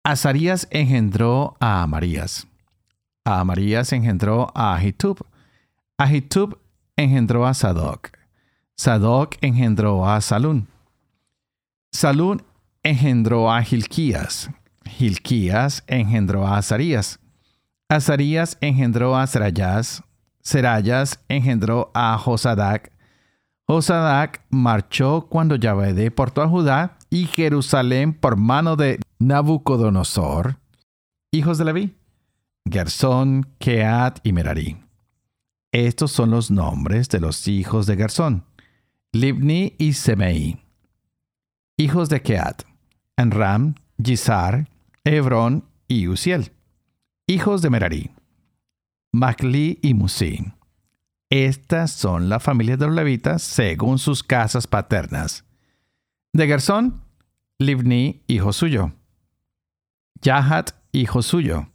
Azarías 0.04 0.68
engendró 0.70 1.56
a 1.58 1.82
Amarías. 1.82 2.46
A 3.24 3.40
Amarías 3.40 3.92
engendró 3.92 4.52
a 4.54 4.76
Ahitub. 4.76 5.26
Ahitub 5.98 6.60
engendró 6.96 7.44
a 7.44 7.54
Sadoc. 7.54 8.10
Sadoc 8.76 9.36
engendró 9.40 10.08
a 10.08 10.20
Salún. 10.20 10.68
Salún 11.90 12.44
engendró 12.84 13.50
a 13.50 13.62
Gilquías. 13.62 14.48
Gilquías 14.86 15.84
engendró 15.86 16.46
a 16.46 16.58
Azarías. 16.58 17.20
Azarías 17.88 18.58
engendró 18.60 19.16
a 19.16 19.26
Serayas. 19.26 20.02
Serayas 20.40 21.20
engendró 21.28 21.90
a 21.94 22.16
Josadac. 22.18 22.92
Josadac 23.66 24.44
marchó 24.48 25.26
cuando 25.28 25.56
Yahvé 25.56 25.92
deportó 25.92 26.42
a 26.42 26.48
Judá 26.48 26.98
y 27.10 27.26
Jerusalén 27.26 28.14
por 28.14 28.36
mano 28.36 28.76
de 28.76 29.00
Nabucodonosor. 29.18 30.58
Hijos 31.32 31.58
de 31.58 31.64
Leví. 31.64 31.96
Gersón, 32.70 33.46
Keat 33.58 34.20
y 34.24 34.32
Merari. 34.32 34.76
Estos 35.72 36.10
son 36.10 36.30
los 36.30 36.50
nombres 36.50 37.08
de 37.08 37.20
los 37.20 37.46
hijos 37.48 37.86
de 37.86 37.96
Gersón, 37.96 38.44
Libni 39.12 39.74
y 39.78 39.92
Semei. 39.92 40.64
Hijos 41.76 42.08
de 42.08 42.22
Keat, 42.22 42.62
Enram, 43.16 43.74
Gizar, 44.02 44.68
Hebrón 45.06 45.68
y 45.86 46.08
Uziel. 46.08 46.50
Hijos 47.28 47.62
de 47.62 47.70
Merari, 47.70 48.10
Macli 49.12 49.78
y 49.80 49.94
Musi. 49.94 50.52
Estas 51.30 51.92
son 51.92 52.28
las 52.28 52.42
familias 52.42 52.80
de 52.80 52.86
los 52.86 52.94
levitas 52.96 53.42
según 53.42 54.00
sus 54.00 54.24
casas 54.24 54.66
paternas. 54.66 55.44
De 56.32 56.48
Gersón, 56.48 57.04
Libni, 57.60 58.24
hijo 58.26 58.52
suyo. 58.52 58.94
Yahat, 60.22 60.72
hijo 60.90 61.22
suyo. 61.22 61.68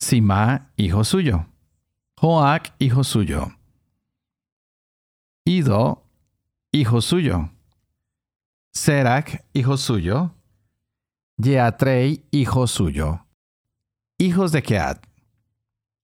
Sima, 0.00 0.72
hijo 0.76 1.04
suyo. 1.04 1.46
Joac, 2.16 2.74
hijo 2.78 3.04
suyo. 3.04 3.52
Ido, 5.44 6.02
hijo 6.72 7.02
suyo. 7.02 7.50
Serac, 8.72 9.44
hijo 9.52 9.76
suyo. 9.76 10.34
Yeatrei, 11.36 12.22
hijo 12.30 12.66
suyo. 12.66 13.20
Hijos 14.18 14.52
de 14.52 14.62
Keat. 14.62 15.04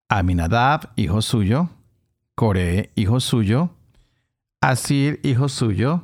Aminadab, 0.08 0.90
hijo 0.96 1.22
suyo. 1.22 1.68
Core, 2.34 2.90
hijo 2.96 3.20
suyo. 3.20 3.70
Asir, 4.60 5.20
hijo 5.22 5.48
suyo. 5.48 6.02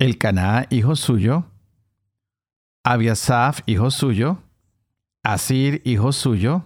Elcaná, 0.00 0.66
hijo 0.70 0.96
suyo. 0.96 1.44
Abiasaf, 2.84 3.60
hijo 3.66 3.90
suyo. 3.90 4.38
Asir, 5.22 5.80
hijo 5.84 6.10
suyo. 6.10 6.64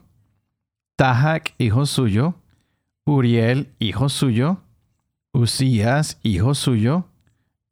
Tahak, 0.97 1.53
hijo 1.59 1.85
suyo. 1.85 2.35
Uriel, 3.05 3.71
hijo 3.79 4.09
suyo. 4.09 4.63
Usías, 5.35 6.19
hijo 6.23 6.55
suyo. 6.55 7.05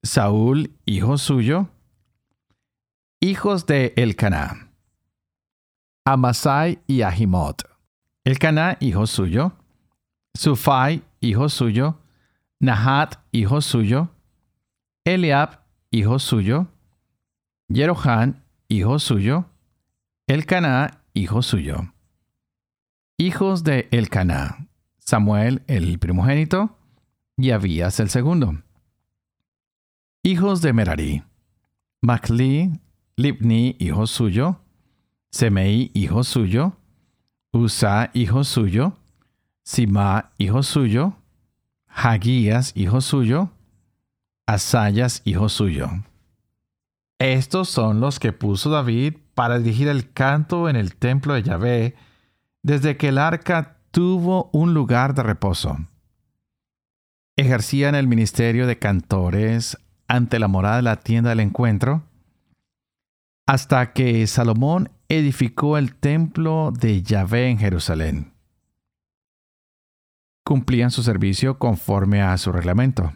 Saúl, 0.02 0.70
hijo 0.84 1.16
suyo. 1.16 1.71
Hijos 3.24 3.66
de 3.66 3.92
Elcaná. 3.94 4.72
Amasai 6.04 6.80
y 6.88 7.02
Ahimot. 7.02 7.62
Elcaná, 8.24 8.76
hijo 8.80 9.06
suyo. 9.06 9.52
Sufai, 10.34 11.04
hijo 11.20 11.48
suyo. 11.48 12.00
Nahat, 12.58 13.20
hijo 13.30 13.60
suyo. 13.60 14.08
Eliab, 15.04 15.60
hijo 15.92 16.18
suyo. 16.18 16.66
Jerohan, 17.72 18.42
hijo 18.68 18.98
suyo. 18.98 19.44
Elcaná, 20.26 21.04
hijo 21.14 21.42
suyo. 21.42 21.94
Hijos 23.18 23.62
de 23.62 23.86
Elcaná. 23.92 24.66
Samuel, 24.98 25.62
el 25.68 26.00
primogénito, 26.00 26.76
y 27.36 27.52
Abías 27.52 28.00
el 28.00 28.10
segundo. 28.10 28.64
Hijos 30.24 30.60
de 30.60 30.72
Merari. 30.72 31.22
Macli, 32.00 32.81
Libni, 33.16 33.76
hijo 33.78 34.06
suyo. 34.06 34.60
Semei, 35.30 35.90
hijo 35.94 36.24
suyo. 36.24 36.76
Usa, 37.52 38.10
hijo 38.14 38.42
suyo. 38.44 38.96
Sima, 39.62 40.32
hijo 40.38 40.62
suyo. 40.62 41.14
Hagías, 41.86 42.72
hijo 42.74 43.00
suyo. 43.00 43.50
Asayas, 44.46 45.20
hijo 45.24 45.48
suyo. 45.48 45.90
Estos 47.18 47.68
son 47.68 48.00
los 48.00 48.18
que 48.18 48.32
puso 48.32 48.70
David 48.70 49.14
para 49.34 49.58
dirigir 49.58 49.88
el 49.88 50.12
canto 50.12 50.68
en 50.68 50.76
el 50.76 50.96
templo 50.96 51.34
de 51.34 51.42
Yahvé 51.42 51.94
desde 52.62 52.96
que 52.96 53.08
el 53.08 53.18
arca 53.18 53.76
tuvo 53.90 54.48
un 54.52 54.72
lugar 54.72 55.14
de 55.14 55.22
reposo. 55.22 55.78
Ejercían 57.36 57.94
el 57.94 58.08
ministerio 58.08 58.66
de 58.66 58.78
cantores 58.78 59.78
ante 60.08 60.38
la 60.38 60.48
morada 60.48 60.76
de 60.76 60.82
la 60.82 60.96
tienda 60.96 61.30
del 61.30 61.40
encuentro 61.40 62.02
hasta 63.46 63.92
que 63.92 64.26
Salomón 64.26 64.90
edificó 65.08 65.76
el 65.78 65.94
templo 65.94 66.72
de 66.78 67.02
Yahvé 67.02 67.48
en 67.48 67.58
Jerusalén. 67.58 68.32
Cumplían 70.44 70.90
su 70.90 71.02
servicio 71.02 71.58
conforme 71.58 72.22
a 72.22 72.36
su 72.38 72.52
reglamento. 72.52 73.12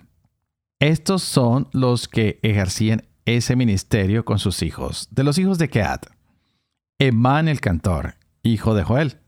Estos 0.79 1.23
son 1.23 1.69
los 1.73 2.09
que 2.09 2.39
ejercían 2.43 3.05
ese 3.25 3.57
ministerio 3.57 4.25
con 4.25 4.39
sus 4.39 4.63
hijos. 4.63 5.09
De 5.11 5.25
los 5.25 5.39
hijos 5.39 5.59
de 5.59 5.69
Keat, 5.69 6.07
Emán 6.99 7.49
el 7.49 7.61
cantor, 7.61 8.15
hijo 8.43 8.75
de 8.75 8.83
Joel, 8.83 9.19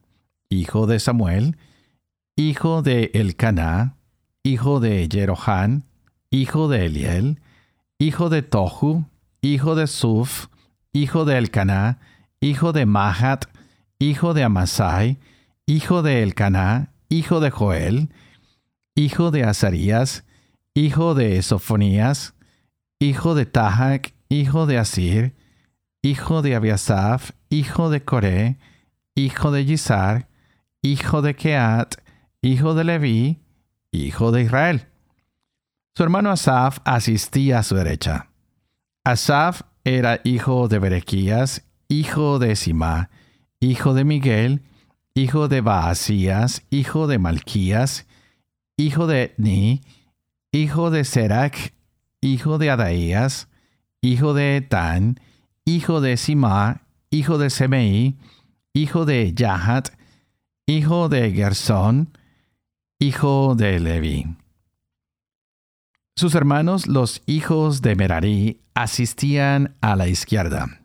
hijo 0.49 0.87
de 0.87 1.01
Samuel, 1.01 1.57
hijo 2.37 2.83
de 2.83 3.11
Elcaná, 3.15 3.97
hijo 4.43 4.81
de 4.81 5.09
Jerohán, 5.11 5.85
hijo 6.31 6.69
de 6.69 6.87
Eliel, 6.87 7.41
hijo 7.99 8.31
de 8.31 8.43
Tohu, 8.43 9.07
hijo 9.43 9.75
de 9.75 9.87
Suf, 9.87 10.47
hijo 11.03 11.25
de 11.25 11.39
Elcaná, 11.39 12.01
hijo 12.41 12.73
de 12.73 12.85
Mahat, 12.85 13.45
hijo 13.99 14.35
de 14.35 14.43
Amasai, 14.43 15.19
hijo 15.67 16.03
de 16.03 16.23
Elcaná, 16.23 16.93
hijo 17.09 17.41
de 17.41 17.51
Joel, 17.51 18.11
hijo 18.97 19.31
de 19.31 19.45
Azarías, 19.45 20.25
hijo 20.75 21.15
de 21.15 21.41
Sofonías, 21.43 22.35
hijo 22.99 23.37
de 23.37 23.47
Tahak, 23.47 24.13
hijo 24.29 24.67
de 24.67 24.79
Asir, 24.79 25.37
hijo 26.03 26.43
de 26.43 26.57
Abiasaf, 26.57 27.31
hijo 27.49 27.91
de 27.91 28.05
Coré, 28.05 28.59
hijo 29.15 29.53
de 29.53 29.65
Yisar, 29.65 30.29
hijo 30.83 31.23
de 31.23 31.35
Keat, 31.35 31.95
hijo 32.43 32.75
de 32.75 32.85
Leví, 32.85 33.39
hijo 33.93 34.33
de 34.33 34.43
Israel. 34.43 34.89
Su 35.95 36.03
hermano 36.03 36.31
Asaf 36.31 36.79
asistía 36.85 37.61
a 37.61 37.63
su 37.63 37.77
derecha. 37.77 38.31
Asaf 39.05 39.63
era 39.97 40.21
hijo 40.23 40.69
de 40.69 40.79
Berequías, 40.79 41.65
hijo 41.89 42.39
de 42.39 42.57
Simá, 42.57 43.09
hijo 43.59 43.95
de 43.95 44.05
Miguel, 44.05 44.63
hijo 45.15 45.49
de 45.49 45.63
Baasías, 45.63 46.63
hijo 46.69 47.07
de 47.07 47.19
Malquías, 47.19 48.07
hijo 48.77 49.07
de 49.07 49.23
Etni, 49.23 49.81
hijo 50.53 50.91
de 50.91 51.05
Serac, 51.05 51.73
hijo 52.21 52.59
de 52.59 52.71
Adaías, 52.71 53.49
hijo 54.03 54.35
de 54.35 54.59
Etán, 54.59 55.21
hijo 55.65 56.03
de 56.03 56.19
Simá, 56.19 56.83
hijo 57.11 57.39
de 57.39 57.49
Semei, 57.49 58.17
hijo 58.75 59.07
de 59.07 59.33
Yahat, 59.33 59.89
hijo 60.67 61.09
de 61.09 61.33
Gersón, 61.33 62.11
hijo 62.99 63.55
de 63.55 63.81
Levi. 63.81 64.27
Sus 66.19 66.35
hermanos, 66.35 66.89
los 66.89 67.23
hijos 67.27 67.81
de 67.81 67.95
Merari, 67.95 68.61
asistían 68.75 69.77
a 69.81 69.95
la 69.95 70.09
izquierda. 70.09 70.81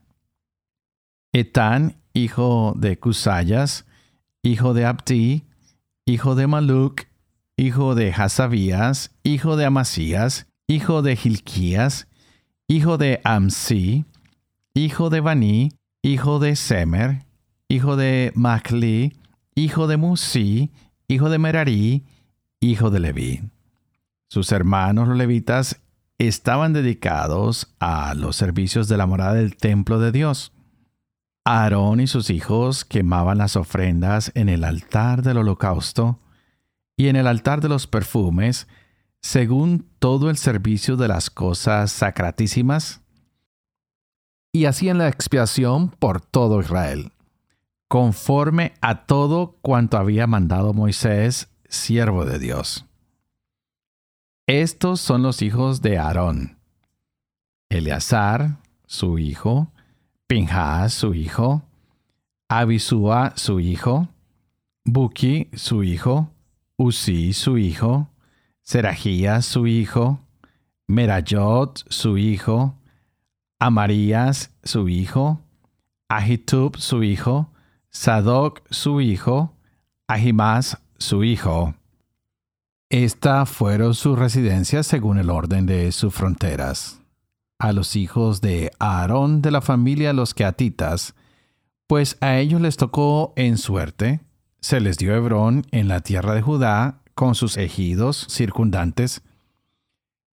Etán, 1.34 1.98
hijo 2.14 2.76
de 2.78 3.00
Cusayas, 3.00 3.88
hijo 4.44 4.76
de 4.76 4.86
Abdi, 4.86 5.46
hijo 6.06 6.36
de 6.36 6.46
Maluk, 6.46 7.06
hijo 7.58 7.96
de 7.96 8.12
Hasabías, 8.12 9.10
hijo 9.24 9.56
de 9.56 9.66
Amasías, 9.66 10.46
hijo 10.68 11.02
de 11.02 11.18
Hilquías, 11.24 12.08
hijo 12.68 13.00
de 13.00 13.20
Amsi, 13.24 14.06
hijo 14.76 15.10
de 15.10 15.20
Bani, 15.20 15.72
hijo 16.04 16.38
de 16.38 16.56
Semer, 16.56 17.26
hijo 17.70 17.96
de 17.96 18.32
Macli, 18.36 19.18
hijo 19.56 19.88
de 19.88 19.98
Musi, 19.98 20.70
hijo 21.08 21.32
de 21.32 21.40
Merari, 21.40 22.04
hijo 22.60 22.92
de 22.92 23.00
Leví. 23.00 23.53
Sus 24.34 24.52
hermanos 24.52 25.08
los 25.08 25.16
levitas 25.16 25.80
estaban 26.18 26.74
dedicados 26.74 27.72
a 27.80 28.16
los 28.16 28.36
servicios 28.36 28.88
de 28.88 28.98
la 28.98 29.06
morada 29.06 29.36
del 29.36 29.56
templo 29.56 30.00
de 30.00 30.12
Dios. 30.12 30.54
Aarón 31.46 32.00
y 32.00 32.08
sus 32.08 32.32
hijos 32.32 32.84
quemaban 32.84 33.38
las 33.38 33.56
ofrendas 33.56 34.32
en 34.34 34.50
el 34.50 34.64
altar 34.64 35.22
del 35.22 35.38
holocausto 35.38 36.18
y 36.98 37.10
en 37.10 37.16
el 37.16 37.28
altar 37.28 37.62
de 37.62 37.70
los 37.70 37.86
perfumes, 37.86 38.68
según 39.22 39.86
todo 40.00 40.32
el 40.32 40.38
servicio 40.38 40.98
de 40.98 41.10
las 41.10 41.30
cosas 41.30 41.92
sacratísimas, 41.92 43.02
y 44.52 44.66
hacían 44.66 44.98
la 44.98 45.10
expiación 45.10 45.90
por 45.90 46.22
todo 46.22 46.60
Israel, 46.60 47.12
conforme 47.88 48.74
a 48.82 49.06
todo 49.06 49.60
cuanto 49.62 49.96
había 50.00 50.26
mandado 50.26 50.74
Moisés, 50.74 51.50
siervo 51.70 52.26
de 52.26 52.40
Dios. 52.40 52.88
Estos 54.48 55.00
son 55.00 55.24
los 55.24 55.42
hijos 55.42 55.82
de 55.82 55.98
Aarón. 55.98 56.58
Eleazar, 57.70 58.58
su 58.86 59.18
hijo, 59.18 59.72
Pinhas, 60.28 60.94
su 60.94 61.14
hijo, 61.14 61.64
Abisúa, 62.50 63.32
su 63.38 63.62
hijo, 63.62 64.10
Buki, 64.84 65.50
su 65.54 65.84
hijo, 65.84 66.30
Uzi, 66.76 67.32
su 67.32 67.58
hijo, 67.58 68.10
Seragías, 68.64 69.46
su 69.46 69.66
hijo, 69.66 70.20
Merayot, 70.88 71.86
su 71.90 72.18
hijo, 72.18 72.78
Amarías, 73.60 74.52
su 74.62 74.90
hijo, 74.90 75.40
Ahitub, 76.10 76.76
su 76.76 77.02
hijo, 77.02 77.50
Sadoc, 77.92 78.62
su 78.72 79.00
hijo, 79.00 79.56
Ahimás, 80.06 80.82
su 80.98 81.24
hijo. 81.24 81.76
Esta 82.94 83.48
fueron 83.48 83.96
sus 83.96 84.20
residencias 84.20 84.86
según 84.86 85.18
el 85.18 85.32
orden 85.32 85.66
de 85.66 85.92
sus 85.92 86.14
fronteras 86.14 87.02
a 87.58 87.74
los 87.74 87.96
hijos 87.96 88.40
de 88.40 88.72
Aarón 88.78 89.42
de 89.42 89.50
la 89.50 89.62
familia 89.62 90.14
los 90.14 90.36
Keatitas, 90.36 91.16
pues 91.88 92.18
a 92.22 92.38
ellos 92.38 92.62
les 92.62 92.78
tocó 92.78 93.34
en 93.36 93.58
suerte, 93.58 94.20
se 94.60 94.80
les 94.80 95.00
dio 95.00 95.16
Hebrón 95.16 95.66
en 95.72 95.88
la 95.88 96.02
tierra 96.02 96.36
de 96.36 96.44
Judá 96.44 97.02
con 97.16 97.34
sus 97.34 97.58
ejidos 97.58 98.28
circundantes, 98.30 99.24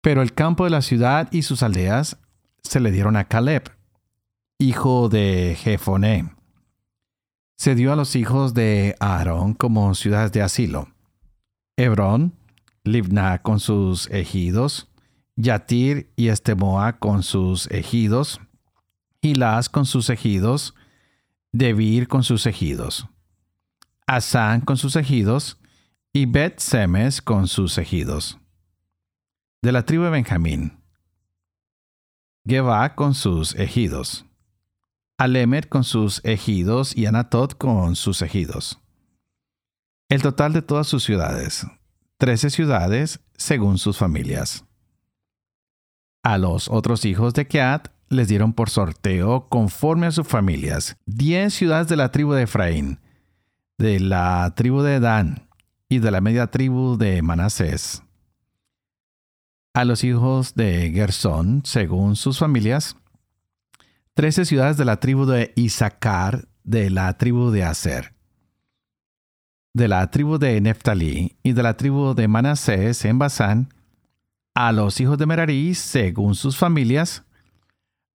pero 0.01 0.23
el 0.23 0.33
campo 0.33 0.65
de 0.65 0.71
la 0.71 0.81
ciudad 0.81 1.29
y 1.33 1.43
sus 1.43 1.63
aldeas 1.63 2.17
se 2.63 2.81
le 2.81 2.91
dieron 2.91 3.17
a 3.17 3.25
Caleb, 3.25 3.65
hijo 4.59 5.11
de 5.11 5.59
Jefoné. 5.61 6.33
Se 7.59 7.75
dio 7.75 7.93
a 7.93 7.97
los 7.97 8.17
hijos 8.17 8.55
de 8.55 8.97
Aarón 8.99 9.53
como 9.53 9.95
ciudades 9.95 10.33
de 10.33 10.41
asilo. 10.41 10.89
Hebrón, 11.77 12.33
Libna 12.87 13.43
con 13.43 13.59
sus 13.59 14.09
ejidos, 14.11 14.89
Yatir 15.35 16.13
y 16.15 16.29
Estemoa 16.29 16.99
con 16.99 17.25
sus 17.25 17.69
ejidos, 17.73 18.41
Hilás 19.21 19.69
con 19.69 19.87
sus 19.87 20.09
ejidos, 20.09 20.75
Debir 21.51 22.07
con 22.07 22.23
sus 22.23 22.47
ejidos, 22.47 23.09
Asán 24.07 24.61
con 24.61 24.77
sus 24.77 24.95
ejidos, 24.95 25.59
y 26.13 26.27
Bet 26.27 26.61
Semes 26.61 27.21
con 27.21 27.49
sus 27.49 27.77
ejidos. 27.77 28.39
De 29.63 29.73
la 29.73 29.85
tribu 29.85 30.05
de 30.05 30.11
Benjamín, 30.11 30.79
Geba 32.47 32.95
con 32.95 33.15
sus 33.15 33.57
ejidos, 33.57 34.25
Alemet 35.19 35.69
con 35.69 35.83
sus 35.83 36.25
ejidos 36.25 36.97
y 36.97 37.07
Anatot 37.07 37.59
con 37.59 37.97
sus 37.97 38.23
ejidos. 38.23 38.79
El 40.09 40.23
total 40.23 40.53
de 40.53 40.63
todas 40.63 40.87
sus 40.87 41.03
ciudades, 41.03 41.67
trece 42.19 42.51
ciudades 42.51 43.21
según 43.37 43.79
sus 43.79 43.99
familias. 43.99 44.65
A 46.23 46.39
los 46.39 46.69
otros 46.69 47.05
hijos 47.05 47.35
de 47.35 47.47
Keat 47.47 47.89
les 48.09 48.29
dieron 48.29 48.53
por 48.53 48.71
sorteo, 48.71 49.49
conforme 49.49 50.07
a 50.07 50.13
sus 50.13 50.27
familias, 50.27 50.97
diez 51.07 51.55
ciudades 51.55 51.89
de 51.89 51.97
la 51.97 52.11
tribu 52.11 52.33
de 52.33 52.45
Efraín, 52.45 53.01
de 53.79 54.01
la 54.01 54.53
tribu 54.57 54.83
de 54.83 55.01
Dan 55.01 55.49
y 55.89 55.99
de 55.99 56.11
la 56.11 56.21
media 56.21 56.49
tribu 56.49 56.97
de 56.97 57.21
Manasés. 57.23 58.03
A 59.75 59.85
los 59.85 60.05
hijos 60.05 60.55
de 60.55 60.91
Gersón, 60.95 61.63
según 61.65 62.17
sus 62.17 62.39
familias, 62.39 62.97
trece 64.15 64.47
ciudades 64.47 64.79
de 64.79 64.87
la 64.87 64.99
tribu 65.01 65.27
de 65.27 65.53
Isaacar, 65.55 66.49
de 66.65 66.91
la 66.91 67.17
tribu 67.19 67.51
de 67.51 67.65
Aser, 67.65 68.16
de 69.77 69.89
la 69.89 70.11
tribu 70.11 70.39
de 70.39 70.59
Neftalí 70.59 71.37
y 71.43 71.53
de 71.53 71.63
la 71.63 71.77
tribu 71.77 72.15
de 72.15 72.29
Manasés 72.29 73.05
en 73.05 73.19
Basán, 73.19 73.75
a 74.55 74.73
los 74.73 75.03
hijos 75.03 75.19
de 75.19 75.27
Merarí, 75.27 75.75
según 75.75 76.35
sus 76.35 76.57
familias, 76.57 77.25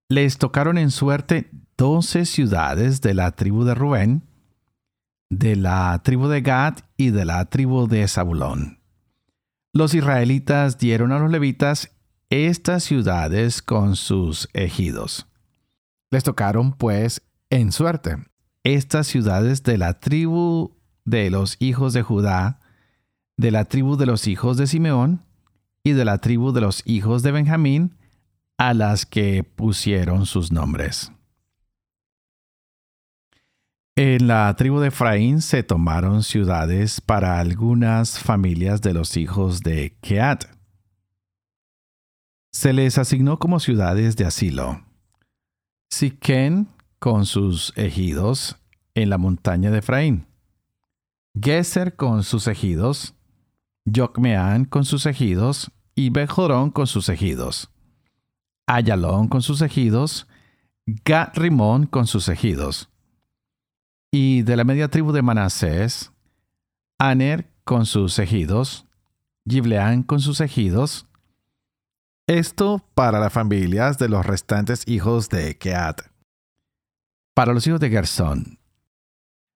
les 0.09 0.39
tocaron 0.39 0.79
en 0.79 0.93
suerte 0.93 1.51
doce 1.77 2.27
ciudades 2.27 3.01
de 3.01 3.13
la 3.13 3.33
tribu 3.33 3.65
de 3.65 3.75
Rubén, 3.75 4.23
de 5.31 5.57
la 5.57 6.01
tribu 6.05 6.29
de 6.29 6.43
Gad 6.43 6.75
y 6.97 7.11
de 7.11 7.25
la 7.25 7.45
tribu 7.47 7.89
de 7.89 8.07
Zabulón. 8.07 8.79
Los 9.73 9.95
israelitas 9.95 10.79
dieron 10.79 11.11
a 11.11 11.19
los 11.19 11.29
levitas 11.29 11.91
estas 12.31 12.85
ciudades 12.85 13.63
con 13.63 13.97
sus 13.97 14.49
ejidos. 14.53 15.27
Les 16.13 16.23
tocaron, 16.23 16.73
pues, 16.75 17.21
en 17.51 17.73
suerte 17.73 18.17
estas 18.63 19.09
ciudades 19.09 19.65
de 19.65 19.77
la 19.77 19.99
tribu 19.99 20.78
de 21.09 21.31
los 21.31 21.57
hijos 21.59 21.93
de 21.95 22.03
Judá, 22.03 22.61
de 23.37 23.51
la 23.51 23.65
tribu 23.65 23.97
de 23.97 24.07
los 24.07 24.27
hijos 24.27 24.57
de 24.57 24.67
Simeón 24.67 25.23
y 25.83 25.93
de 25.93 26.05
la 26.05 26.19
tribu 26.19 26.53
de 26.53 26.61
los 26.61 26.83
hijos 26.87 27.23
de 27.23 27.33
Benjamín, 27.33 27.97
a 28.59 28.75
las 28.75 29.07
que 29.07 29.45
pusieron 29.45 30.27
sus 30.27 30.53
nombres. 30.53 31.13
En 33.97 34.29
la 34.29 34.55
tribu 34.55 34.81
de 34.81 34.89
Efraín 34.89 35.41
se 35.41 35.63
tomaron 35.63 36.23
ciudades 36.23 37.01
para 37.01 37.41
algunas 37.41 38.19
familias 38.19 38.81
de 38.83 38.93
los 38.93 39.17
hijos 39.17 39.63
de 39.63 39.97
Keat. 40.03 40.45
Se 42.53 42.73
les 42.73 42.99
asignó 42.99 43.39
como 43.39 43.61
ciudades 43.61 44.17
de 44.17 44.25
asilo. 44.25 44.85
Siquén 45.91 46.69
con 46.99 47.27
sus 47.27 47.73
ejidos 47.77 48.57
en 48.95 49.11
la 49.11 49.19
montaña 49.19 49.71
de 49.71 49.79
Efraín. 49.79 50.28
Geser 51.41 51.97
con 51.97 52.23
sus 52.23 52.47
ejidos. 52.47 53.15
Yocmeán 53.85 54.65
con 54.65 54.85
sus 54.85 55.07
ejidos 55.07 55.71
y 55.95 56.11
Bejorón 56.11 56.71
con 56.71 56.87
sus 56.87 57.09
ejidos. 57.09 57.71
Ayalón 58.67 59.29
con 59.29 59.41
sus 59.43 59.63
ejidos, 59.63 60.27
Gat 60.87 61.37
Rimón 61.37 61.87
con 61.87 62.07
sus 62.07 62.29
ejidos. 62.29 62.91
Y 64.11 64.43
de 64.43 64.57
la 64.57 64.65
media 64.65 64.89
tribu 64.89 65.13
de 65.13 65.23
Manasés, 65.23 66.13
Aner 66.99 67.51
con 67.65 67.87
sus 67.87 68.19
ejidos, 68.19 68.87
Gibleán 69.49 70.03
con 70.03 70.21
sus 70.21 70.41
ejidos. 70.41 71.07
Esto 72.27 72.85
para 72.95 73.21
las 73.21 73.33
familias 73.33 73.99
de 73.99 74.09
los 74.09 74.27
restantes 74.27 74.87
hijos 74.87 75.29
de 75.29 75.57
Keat. 75.57 76.03
Para 77.35 77.55
los 77.55 77.67
hijos 77.67 77.81
de 77.81 77.89
Gersón, 77.89 78.58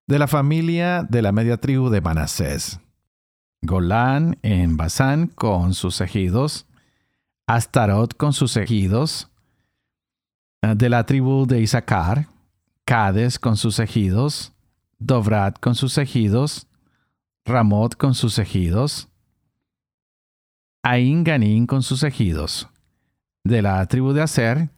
de 0.06 0.18
la 0.18 0.26
familia 0.26 1.06
de 1.08 1.22
la 1.22 1.32
media 1.32 1.56
tribu 1.58 1.88
de 1.88 2.00
Manasés, 2.00 2.80
Golán 3.62 4.38
en 4.42 4.76
Basán 4.76 5.28
con 5.28 5.74
sus 5.74 6.00
ejidos, 6.00 6.66
Astarot 7.46 8.16
con 8.16 8.32
sus 8.32 8.56
ejidos, 8.56 9.30
eh, 10.62 10.74
de 10.76 10.88
la 10.88 11.06
tribu 11.06 11.46
de 11.46 11.60
Isaacar, 11.60 12.26
Cades 12.84 13.38
con 13.38 13.56
sus 13.56 13.78
ejidos, 13.78 14.52
Dovrat 14.98 15.58
con 15.60 15.74
sus 15.74 15.98
ejidos, 15.98 16.66
Ramot 17.44 17.96
con 17.96 18.14
sus 18.14 18.38
ejidos, 18.38 19.08
Ain 20.82 21.22
Ganín 21.22 21.66
con 21.66 21.82
sus 21.82 22.02
ejidos, 22.02 22.68
de 23.44 23.62
la 23.62 23.86
tribu 23.86 24.12
de 24.12 24.22
Aser, 24.22 24.70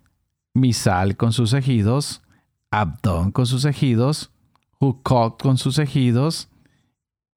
Misal 0.52 1.16
con 1.16 1.32
sus 1.32 1.52
ejidos, 1.54 2.22
Abdón 2.70 3.32
con 3.32 3.46
sus 3.46 3.64
ejidos, 3.64 4.30
Hukok 4.80 5.40
con 5.42 5.58
sus 5.58 5.78
ejidos, 5.78 6.48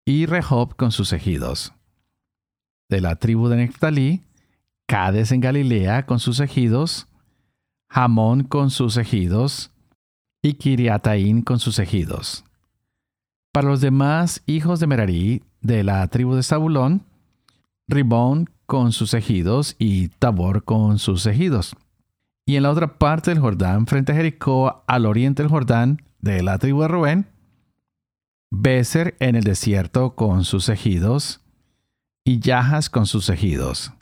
y 0.05 0.25
Rehob 0.25 0.75
con 0.75 0.91
sus 0.91 1.13
ejidos. 1.13 1.73
De 2.89 3.01
la 3.01 3.15
tribu 3.15 3.49
de 3.49 3.57
Neftalí, 3.57 4.23
Cades 4.87 5.33
en 5.33 5.41
Galilea 5.41 6.05
con 6.05 6.19
sus 6.19 6.39
ejidos, 6.39 7.07
Hamón 7.89 8.43
con 8.43 8.69
sus 8.69 8.95
ejidos, 8.95 9.71
y 10.41 10.53
Kiriataín 10.53 11.41
con 11.41 11.59
sus 11.59 11.79
ejidos. 11.79 12.45
Para 13.51 13.67
los 13.67 13.81
demás 13.81 14.43
hijos 14.45 14.79
de 14.79 14.87
Merarí 14.87 15.43
de 15.61 15.83
la 15.83 16.07
tribu 16.07 16.35
de 16.35 16.43
Zabulón, 16.43 17.03
Ribón 17.87 18.49
con 18.65 18.91
sus 18.91 19.13
ejidos 19.13 19.75
y 19.79 20.09
Tabor 20.09 20.63
con 20.63 20.99
sus 20.99 21.25
ejidos. 21.25 21.75
Y 22.45 22.55
en 22.55 22.63
la 22.63 22.71
otra 22.71 22.97
parte 22.97 23.31
del 23.31 23.39
Jordán, 23.41 23.87
frente 23.87 24.11
a 24.11 24.15
Jericó, 24.15 24.83
al 24.87 25.05
oriente 25.05 25.43
del 25.43 25.49
Jordán, 25.49 26.01
de 26.19 26.43
la 26.43 26.57
tribu 26.57 26.81
de 26.81 26.87
Rubén, 26.87 27.27
Beser 28.49 29.15
en 29.19 29.35
el 29.35 29.43
desierto 29.43 30.15
con 30.15 30.43
sus 30.45 30.69
ejidos, 30.69 31.41
y 32.23 32.39
Yajas 32.39 32.89
con 32.89 33.05
sus 33.05 33.29
ejidos. 33.29 33.93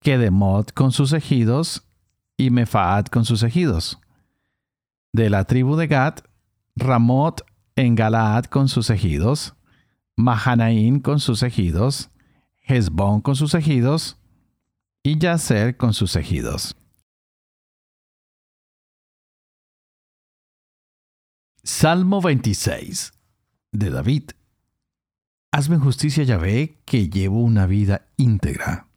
Kedemot 0.00 0.72
con 0.72 0.92
sus 0.92 1.12
ejidos 1.12 1.86
y 2.36 2.50
Mefaat 2.50 3.08
con 3.10 3.24
sus 3.24 3.42
ejidos. 3.42 3.98
De 5.12 5.30
la 5.30 5.44
tribu 5.44 5.76
de 5.76 5.86
Gad, 5.86 6.20
Ramot 6.76 7.42
en 7.76 7.94
Galaad 7.94 8.44
con 8.44 8.68
sus 8.68 8.90
ejidos, 8.90 9.54
Mahanaín 10.16 11.00
con 11.00 11.20
sus 11.20 11.42
ejidos, 11.42 12.10
Hezbón 12.66 13.20
con 13.20 13.36
sus 13.36 13.54
ejidos, 13.54 14.18
y 15.02 15.18
Yaser 15.18 15.76
con 15.76 15.92
sus 15.92 16.16
ejidos. 16.16 16.76
Salmo 21.66 22.20
26 22.20 23.14
de 23.72 23.88
David. 23.88 24.32
Hazme 25.50 25.78
justicia, 25.78 26.22
Yahvé, 26.22 26.76
que 26.84 27.08
llevo 27.08 27.40
una 27.40 27.64
vida 27.64 28.06
íntegra. 28.18 28.88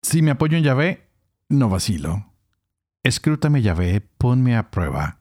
Si 0.00 0.22
me 0.22 0.30
apoyo 0.30 0.56
en 0.56 0.64
Yahvé, 0.64 1.10
no 1.50 1.68
vacilo. 1.68 2.32
Escrútame, 3.02 3.60
Yahvé, 3.60 4.00
ponme 4.00 4.56
a 4.56 4.70
prueba. 4.70 5.18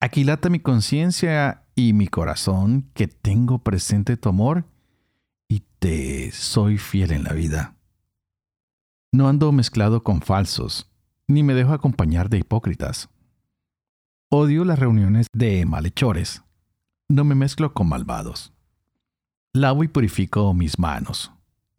Aquilata 0.00 0.48
mi 0.48 0.60
conciencia 0.60 1.64
y 1.74 1.92
mi 1.92 2.08
corazón, 2.08 2.90
que 2.94 3.06
tengo 3.06 3.58
presente 3.58 4.16
tu 4.16 4.30
amor 4.30 4.64
y 5.46 5.60
te 5.78 6.32
soy 6.32 6.78
fiel 6.78 7.12
en 7.12 7.24
la 7.24 7.34
vida. 7.34 7.76
No 9.12 9.28
ando 9.28 9.52
mezclado 9.52 10.04
con 10.04 10.22
falsos, 10.22 10.90
ni 11.28 11.42
me 11.42 11.52
dejo 11.52 11.74
acompañar 11.74 12.30
de 12.30 12.38
hipócritas. 12.38 13.10
Odio 14.34 14.64
las 14.64 14.78
reuniones 14.78 15.26
de 15.34 15.66
malhechores. 15.66 16.42
No 17.06 17.22
me 17.22 17.34
mezclo 17.34 17.74
con 17.74 17.90
malvados. 17.90 18.54
Lavo 19.52 19.84
y 19.84 19.88
purifico 19.88 20.54
mis 20.54 20.78
manos 20.78 21.30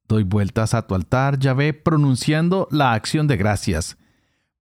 Doy 0.07 0.21
vueltas 0.21 0.75
a 0.75 0.85
tu 0.85 0.93
altar, 0.93 1.39
Yahvé, 1.39 1.73
pronunciando 1.73 2.67
la 2.69 2.93
acción 2.93 3.25
de 3.25 3.37
gracias, 3.37 3.97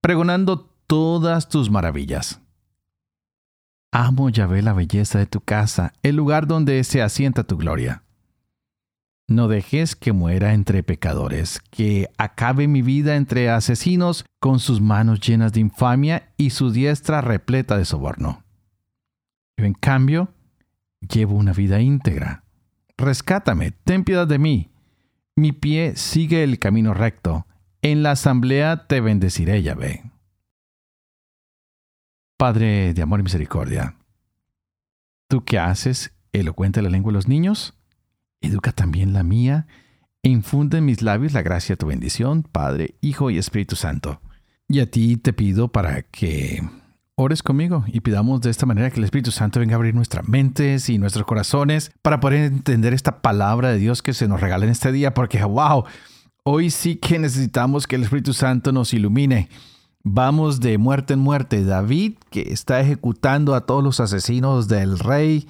pregonando 0.01 0.75
todas 0.87 1.51
tus 1.51 1.71
maravillas. 1.71 2.41
Amo, 3.91 4.31
Yahvé, 4.31 4.63
la 4.63 4.73
belleza 4.73 5.19
de 5.19 5.27
tu 5.27 5.43
casa, 5.43 5.93
el 6.03 6.17
lugar 6.17 6.47
donde 6.47 6.83
se 6.85 7.03
asienta 7.03 7.45
tu 7.45 7.59
gloria. 7.59 8.05
No 9.29 9.49
dejes 9.49 9.97
que 9.97 10.13
muera 10.13 10.53
entre 10.53 10.83
pecadores, 10.83 11.61
que 11.71 12.09
acabe 12.19 12.69
mi 12.69 12.83
vida 12.83 13.17
entre 13.17 13.51
asesinos 13.51 14.25
con 14.41 14.59
sus 14.59 14.81
manos 14.81 15.21
llenas 15.21 15.53
de 15.53 15.61
infamia 15.61 16.33
y 16.37 16.51
su 16.51 16.71
diestra 16.71 17.21
repleta 17.21 17.77
de 17.77 17.85
soborno. 17.85 18.45
Yo, 19.57 19.65
en 19.65 19.75
cambio, 19.75 20.35
llevo 21.01 21.37
una 21.37 21.53
vida 21.53 21.81
íntegra. 21.81 22.45
Rescátame, 22.99 23.71
ten 23.71 24.05
piedad 24.05 24.27
de 24.27 24.39
mí 24.39 24.73
mi 25.35 25.53
pie 25.53 25.97
sigue 25.97 26.45
el 26.45 26.59
camino 26.59 26.95
recto. 26.95 27.47
En 27.81 28.03
la 28.03 28.13
asamblea 28.13 28.87
te 28.87 29.01
bendeciré, 29.01 29.63
Yahvé. 29.63 30.11
Padre 32.37 32.93
de 32.93 33.03
amor 33.03 33.21
y 33.21 33.23
misericordia, 33.23 33.97
tú 35.29 35.45
que 35.45 35.59
haces 35.59 36.13
elocuente 36.33 36.83
la 36.83 36.91
lengua 36.91 37.13
de 37.13 37.15
los 37.15 37.29
niños, 37.29 37.79
educa 38.43 38.73
también 38.73 39.13
la 39.13 39.23
mía 39.23 39.67
e 40.23 40.29
infunde 40.29 40.79
en 40.79 40.85
mis 40.85 41.03
labios 41.03 41.33
la 41.33 41.43
gracia 41.43 41.75
de 41.75 41.79
tu 41.79 41.87
bendición, 41.87 42.43
Padre, 42.43 42.95
Hijo 43.01 43.31
y 43.31 43.39
Espíritu 43.39 43.77
Santo. 43.77 44.21
Y 44.69 44.81
a 44.81 44.91
ti 44.91 45.17
te 45.17 45.33
pido 45.33 45.69
para 45.69 46.03
que 46.03 46.63
ores 47.17 47.43
conmigo 47.43 47.85
y 47.89 48.01
pidamos 48.01 48.41
de 48.41 48.51
esta 48.51 48.67
manera 48.67 48.91
que 48.91 48.99
el 48.99 49.05
Espíritu 49.05 49.31
Santo 49.31 49.61
venga 49.61 49.75
a 49.75 49.77
abrir 49.77 49.95
nuestras 49.95 50.29
mentes 50.29 50.89
y 50.89 50.99
nuestros 50.99 51.27
corazones 51.27 51.93
para 52.03 52.21
poder 52.21 52.53
entender 52.53 52.95
esta 52.95 53.21
palabra 53.21 53.71
de 53.71 53.79
Dios 53.79 54.03
que 54.03 54.15
se 54.15 54.29
nos 54.29 54.41
regala 54.41 54.65
en 54.65 54.71
este 54.71 54.93
día, 54.93 55.15
porque 55.15 55.43
wow, 55.43 55.85
hoy 56.45 56.71
sí 56.71 56.97
que 56.97 57.19
necesitamos 57.19 57.87
que 57.87 57.97
el 57.97 58.05
Espíritu 58.05 58.33
Santo 58.33 58.73
nos 58.73 58.95
ilumine 58.95 59.49
Vamos 60.05 60.59
de 60.59 60.79
muerte 60.79 61.15
en 61.15 61.21
muerte. 61.21 61.65
David, 61.65 62.15
que 62.31 62.53
está 62.53 62.81
ejecutando 62.81 63.55
a 63.55 63.67
todos 63.67 63.85
los 63.85 64.01
asesinos 64.01 64.67
del 64.67 64.99
rey 64.99 65.49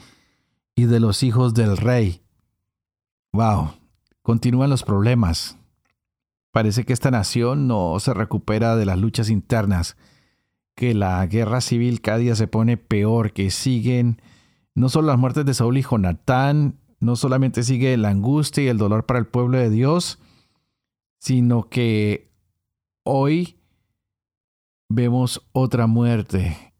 y 0.74 0.84
de 0.84 1.00
los 1.00 1.22
hijos 1.22 1.54
del 1.54 1.78
rey. 1.78 2.21
Wow, 3.34 3.72
continúan 4.20 4.68
los 4.68 4.82
problemas. 4.82 5.56
Parece 6.50 6.84
que 6.84 6.92
esta 6.92 7.10
nación 7.10 7.66
no 7.66 7.98
se 7.98 8.12
recupera 8.12 8.76
de 8.76 8.84
las 8.84 8.98
luchas 8.98 9.30
internas, 9.30 9.96
que 10.74 10.92
la 10.92 11.24
guerra 11.26 11.62
civil 11.62 12.02
cada 12.02 12.18
día 12.18 12.36
se 12.36 12.46
pone 12.46 12.76
peor, 12.76 13.32
que 13.32 13.50
siguen 13.50 14.20
no 14.74 14.90
solo 14.90 15.08
las 15.08 15.18
muertes 15.18 15.46
de 15.46 15.54
Saúl 15.54 15.78
y 15.78 15.82
Jonatán, 15.82 16.78
no 17.00 17.16
solamente 17.16 17.62
sigue 17.62 17.96
la 17.96 18.10
angustia 18.10 18.64
y 18.64 18.68
el 18.68 18.76
dolor 18.76 19.06
para 19.06 19.18
el 19.18 19.26
pueblo 19.26 19.56
de 19.56 19.70
Dios, 19.70 20.18
sino 21.18 21.70
que 21.70 22.30
hoy 23.02 23.58
vemos 24.90 25.48
otra 25.52 25.86
muerte 25.86 26.74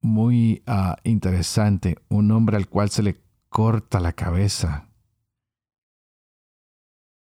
muy 0.00 0.62
ah, 0.68 0.98
interesante, 1.02 1.98
un 2.08 2.30
hombre 2.30 2.56
al 2.56 2.68
cual 2.68 2.90
se 2.90 3.02
le 3.02 3.20
corta 3.48 3.98
la 3.98 4.12
cabeza. 4.12 4.85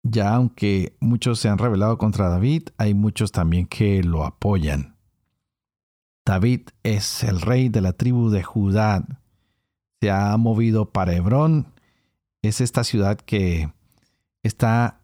Ya 0.06 0.34
aunque 0.34 0.96
muchos 1.00 1.40
se 1.40 1.48
han 1.48 1.56
rebelado 1.56 1.96
contra 1.96 2.28
David, 2.28 2.68
hay 2.76 2.92
muchos 2.92 3.32
también 3.32 3.66
que 3.66 4.02
lo 4.02 4.24
apoyan. 4.24 4.96
David 6.26 6.68
es 6.82 7.24
el 7.24 7.40
rey 7.40 7.70
de 7.70 7.80
la 7.80 7.94
tribu 7.94 8.28
de 8.28 8.42
Judá. 8.42 9.02
Se 10.02 10.10
ha 10.10 10.36
movido 10.36 10.92
para 10.92 11.14
Hebrón. 11.14 11.72
Es 12.42 12.60
esta 12.60 12.84
ciudad 12.84 13.16
que 13.16 13.72
está 14.42 15.00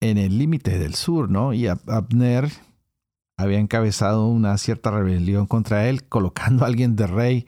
en 0.00 0.16
el 0.16 0.38
límite 0.38 0.78
del 0.78 0.94
sur, 0.94 1.30
¿no? 1.30 1.52
Y 1.52 1.66
Abner 1.66 2.50
había 3.36 3.58
encabezado 3.58 4.28
una 4.28 4.56
cierta 4.56 4.90
rebelión 4.90 5.46
contra 5.46 5.88
él, 5.88 6.04
colocando 6.08 6.64
a 6.64 6.68
alguien 6.68 6.96
de 6.96 7.06
rey 7.06 7.46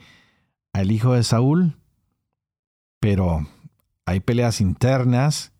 al 0.75 0.93
hijo 0.93 1.15
de 1.15 1.23
Saúl. 1.23 1.79
Pero 3.01 3.47
hay 4.05 4.21
peleas 4.21 4.61
internas 4.61 5.52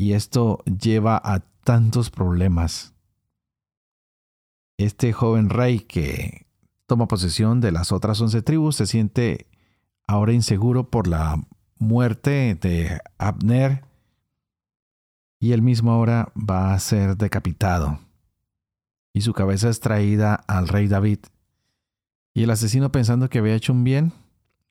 y 0.00 0.14
esto 0.14 0.64
lleva 0.64 1.20
a 1.22 1.40
tantos 1.62 2.08
problemas. 2.08 2.94
Este 4.78 5.12
joven 5.12 5.50
rey 5.50 5.80
que 5.80 6.46
toma 6.86 7.06
posesión 7.06 7.60
de 7.60 7.70
las 7.70 7.92
otras 7.92 8.18
once 8.22 8.40
tribus 8.40 8.76
se 8.76 8.86
siente 8.86 9.46
ahora 10.06 10.32
inseguro 10.32 10.88
por 10.88 11.06
la 11.06 11.46
muerte 11.78 12.54
de 12.58 12.98
Abner 13.18 13.84
y 15.38 15.52
él 15.52 15.60
mismo 15.60 15.92
ahora 15.92 16.32
va 16.34 16.72
a 16.72 16.78
ser 16.78 17.18
decapitado 17.18 18.00
y 19.12 19.20
su 19.20 19.34
cabeza 19.34 19.68
es 19.68 19.80
traída 19.80 20.34
al 20.34 20.68
rey 20.68 20.88
David. 20.88 21.18
Y 22.32 22.44
el 22.44 22.50
asesino 22.50 22.90
pensando 22.90 23.28
que 23.28 23.40
había 23.40 23.54
hecho 23.54 23.74
un 23.74 23.84
bien, 23.84 24.14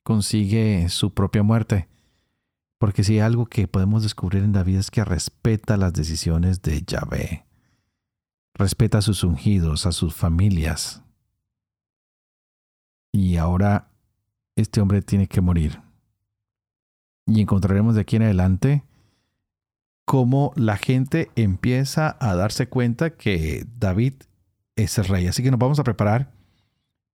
consigue 0.02 0.88
su 0.88 1.14
propia 1.14 1.44
muerte. 1.44 1.86
Porque 2.80 3.04
si 3.04 3.12
hay 3.12 3.20
algo 3.20 3.44
que 3.44 3.68
podemos 3.68 4.02
descubrir 4.02 4.42
en 4.42 4.52
David 4.52 4.78
es 4.78 4.90
que 4.90 5.04
respeta 5.04 5.76
las 5.76 5.92
decisiones 5.92 6.62
de 6.62 6.80
Yahvé. 6.80 7.44
Respeta 8.54 8.98
a 8.98 9.02
sus 9.02 9.22
ungidos, 9.22 9.84
a 9.84 9.92
sus 9.92 10.14
familias. 10.14 11.02
Y 13.12 13.36
ahora 13.36 13.90
este 14.56 14.80
hombre 14.80 15.02
tiene 15.02 15.26
que 15.26 15.42
morir. 15.42 15.82
Y 17.26 17.42
encontraremos 17.42 17.96
de 17.96 18.00
aquí 18.00 18.16
en 18.16 18.22
adelante 18.22 18.82
cómo 20.06 20.54
la 20.56 20.78
gente 20.78 21.30
empieza 21.36 22.16
a 22.18 22.34
darse 22.34 22.70
cuenta 22.70 23.10
que 23.10 23.66
David 23.78 24.14
ese 24.74 25.02
rey. 25.02 25.26
Así 25.26 25.42
que 25.42 25.50
nos 25.50 25.60
vamos 25.60 25.78
a 25.78 25.84
preparar 25.84 26.32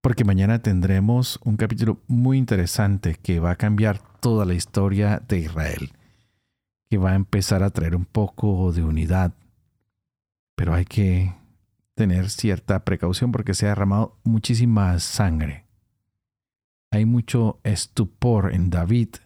porque 0.06 0.22
mañana 0.22 0.60
tendremos 0.60 1.40
un 1.42 1.56
capítulo 1.56 2.00
muy 2.06 2.38
interesante 2.38 3.16
que 3.20 3.40
va 3.40 3.50
a 3.50 3.56
cambiar 3.56 3.98
toda 4.20 4.44
la 4.44 4.54
historia 4.54 5.20
de 5.26 5.40
Israel, 5.40 5.90
que 6.88 6.96
va 6.96 7.10
a 7.10 7.16
empezar 7.16 7.64
a 7.64 7.70
traer 7.70 7.96
un 7.96 8.04
poco 8.04 8.70
de 8.72 8.84
unidad. 8.84 9.34
Pero 10.54 10.74
hay 10.74 10.84
que 10.84 11.34
tener 11.96 12.30
cierta 12.30 12.84
precaución 12.84 13.32
porque 13.32 13.52
se 13.52 13.66
ha 13.66 13.70
derramado 13.70 14.16
muchísima 14.22 14.96
sangre. 15.00 15.64
Hay 16.92 17.04
mucho 17.04 17.58
estupor 17.64 18.54
en 18.54 18.70
David 18.70 19.16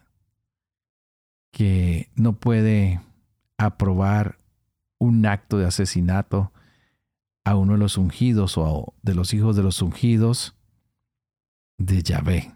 que 1.51 2.09
no 2.15 2.39
puede 2.39 3.01
aprobar 3.59 4.39
un 4.97 5.27
acto 5.27 5.59
de 5.59 5.67
asesinato 5.67 6.51
a 7.43 7.55
uno 7.55 7.73
de 7.73 7.77
los 7.77 7.99
ungidos 7.99 8.57
o 8.57 8.95
de 9.03 9.13
los 9.13 9.35
hijos 9.35 9.55
de 9.55 9.61
los 9.61 9.83
ungidos 9.83 10.55
de 11.85 12.03
Yahvé. 12.03 12.53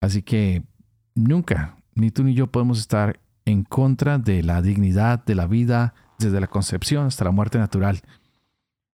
Así 0.00 0.22
que 0.22 0.62
nunca, 1.14 1.76
ni 1.94 2.10
tú 2.10 2.24
ni 2.24 2.34
yo 2.34 2.50
podemos 2.50 2.78
estar 2.78 3.20
en 3.44 3.64
contra 3.64 4.18
de 4.18 4.42
la 4.42 4.62
dignidad 4.62 5.24
de 5.24 5.34
la 5.34 5.46
vida 5.46 5.94
desde 6.18 6.40
la 6.40 6.46
concepción 6.46 7.06
hasta 7.06 7.24
la 7.24 7.30
muerte 7.30 7.58
natural. 7.58 8.02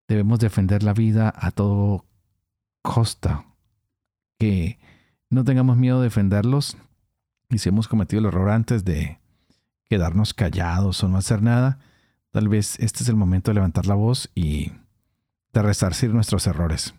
Debemos 0.07 0.38
defender 0.38 0.83
la 0.83 0.94
vida 0.94 1.33
a 1.37 1.50
todo 1.50 2.04
costa. 2.83 3.44
Que 4.38 4.78
no 5.31 5.44
tengamos 5.44 5.76
miedo 5.76 5.98
de 5.98 6.04
defenderlos. 6.04 6.76
Y 7.50 7.59
si 7.59 7.68
hemos 7.68 7.88
cometido 7.88 8.20
el 8.20 8.26
error 8.26 8.50
antes 8.50 8.85
de 8.85 9.18
quedarnos 9.88 10.35
callados 10.35 11.02
o 11.02 11.09
no 11.09 11.16
hacer 11.16 11.42
nada, 11.42 11.78
Tal 12.31 12.48
vez 12.48 12.78
este 12.78 13.02
es 13.02 13.09
el 13.09 13.16
momento 13.16 13.50
de 13.50 13.57
levantar 13.57 13.87
la 13.87 13.94
voz 13.94 14.31
y 14.35 14.72
de 15.52 15.62
resarcir 15.62 16.12
nuestros 16.12 16.46
errores. 16.46 16.94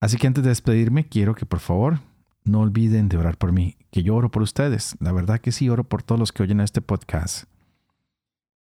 Así 0.00 0.16
que 0.16 0.26
antes 0.26 0.44
de 0.44 0.50
despedirme, 0.50 1.08
quiero 1.08 1.34
que 1.34 1.46
por 1.46 1.60
favor 1.60 2.00
no 2.44 2.60
olviden 2.60 3.08
de 3.08 3.16
orar 3.16 3.36
por 3.36 3.52
mí, 3.52 3.76
que 3.90 4.02
yo 4.02 4.14
oro 4.14 4.30
por 4.30 4.42
ustedes. 4.42 4.96
La 5.00 5.12
verdad 5.12 5.40
que 5.40 5.52
sí, 5.52 5.68
oro 5.68 5.84
por 5.84 6.02
todos 6.02 6.18
los 6.18 6.32
que 6.32 6.42
oyen 6.42 6.60
este 6.60 6.80
podcast. 6.80 7.44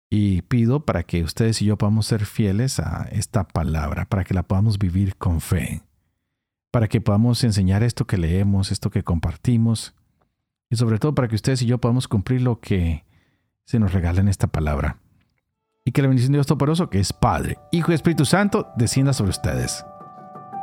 Y 0.10 0.42
pido 0.44 0.86
para 0.86 1.04
que 1.04 1.24
ustedes 1.24 1.62
y 1.62 1.66
yo 1.66 1.78
podamos 1.78 2.08
ser 2.08 2.26
fieles 2.26 2.80
a 2.80 3.08
esta 3.12 3.48
palabra, 3.48 4.06
para 4.06 4.24
que 4.24 4.34
la 4.34 4.44
podamos 4.44 4.80
vivir 4.80 5.16
con 5.16 5.40
fe, 5.40 5.84
para 6.72 6.88
que 6.88 7.00
podamos 7.00 7.44
enseñar 7.44 7.84
esto 7.84 8.08
que 8.08 8.18
leemos, 8.18 8.72
esto 8.72 8.90
que 8.90 9.04
compartimos, 9.04 9.94
y 10.70 10.76
sobre 10.76 10.98
todo 10.98 11.14
para 11.14 11.28
que 11.28 11.36
ustedes 11.36 11.62
y 11.62 11.68
yo 11.68 11.78
podamos 11.78 12.08
cumplir 12.08 12.42
lo 12.42 12.60
que 12.60 13.06
se 13.66 13.80
nos 13.80 13.94
regala 13.94 14.20
en 14.20 14.28
esta 14.28 14.48
palabra. 14.48 14.98
Y 15.86 15.92
que 15.92 16.02
la 16.02 16.08
bendición 16.08 16.32
de 16.32 16.38
Dios 16.38 16.48
Todopoderoso, 16.48 16.90
que 16.90 17.00
es 17.00 17.14
Padre, 17.14 17.58
Hijo 17.72 17.92
y 17.92 17.96
Espíritu 17.96 18.26
Santo, 18.26 18.68
descienda 18.78 19.14
sobre 19.14 19.30
ustedes. 19.30 19.86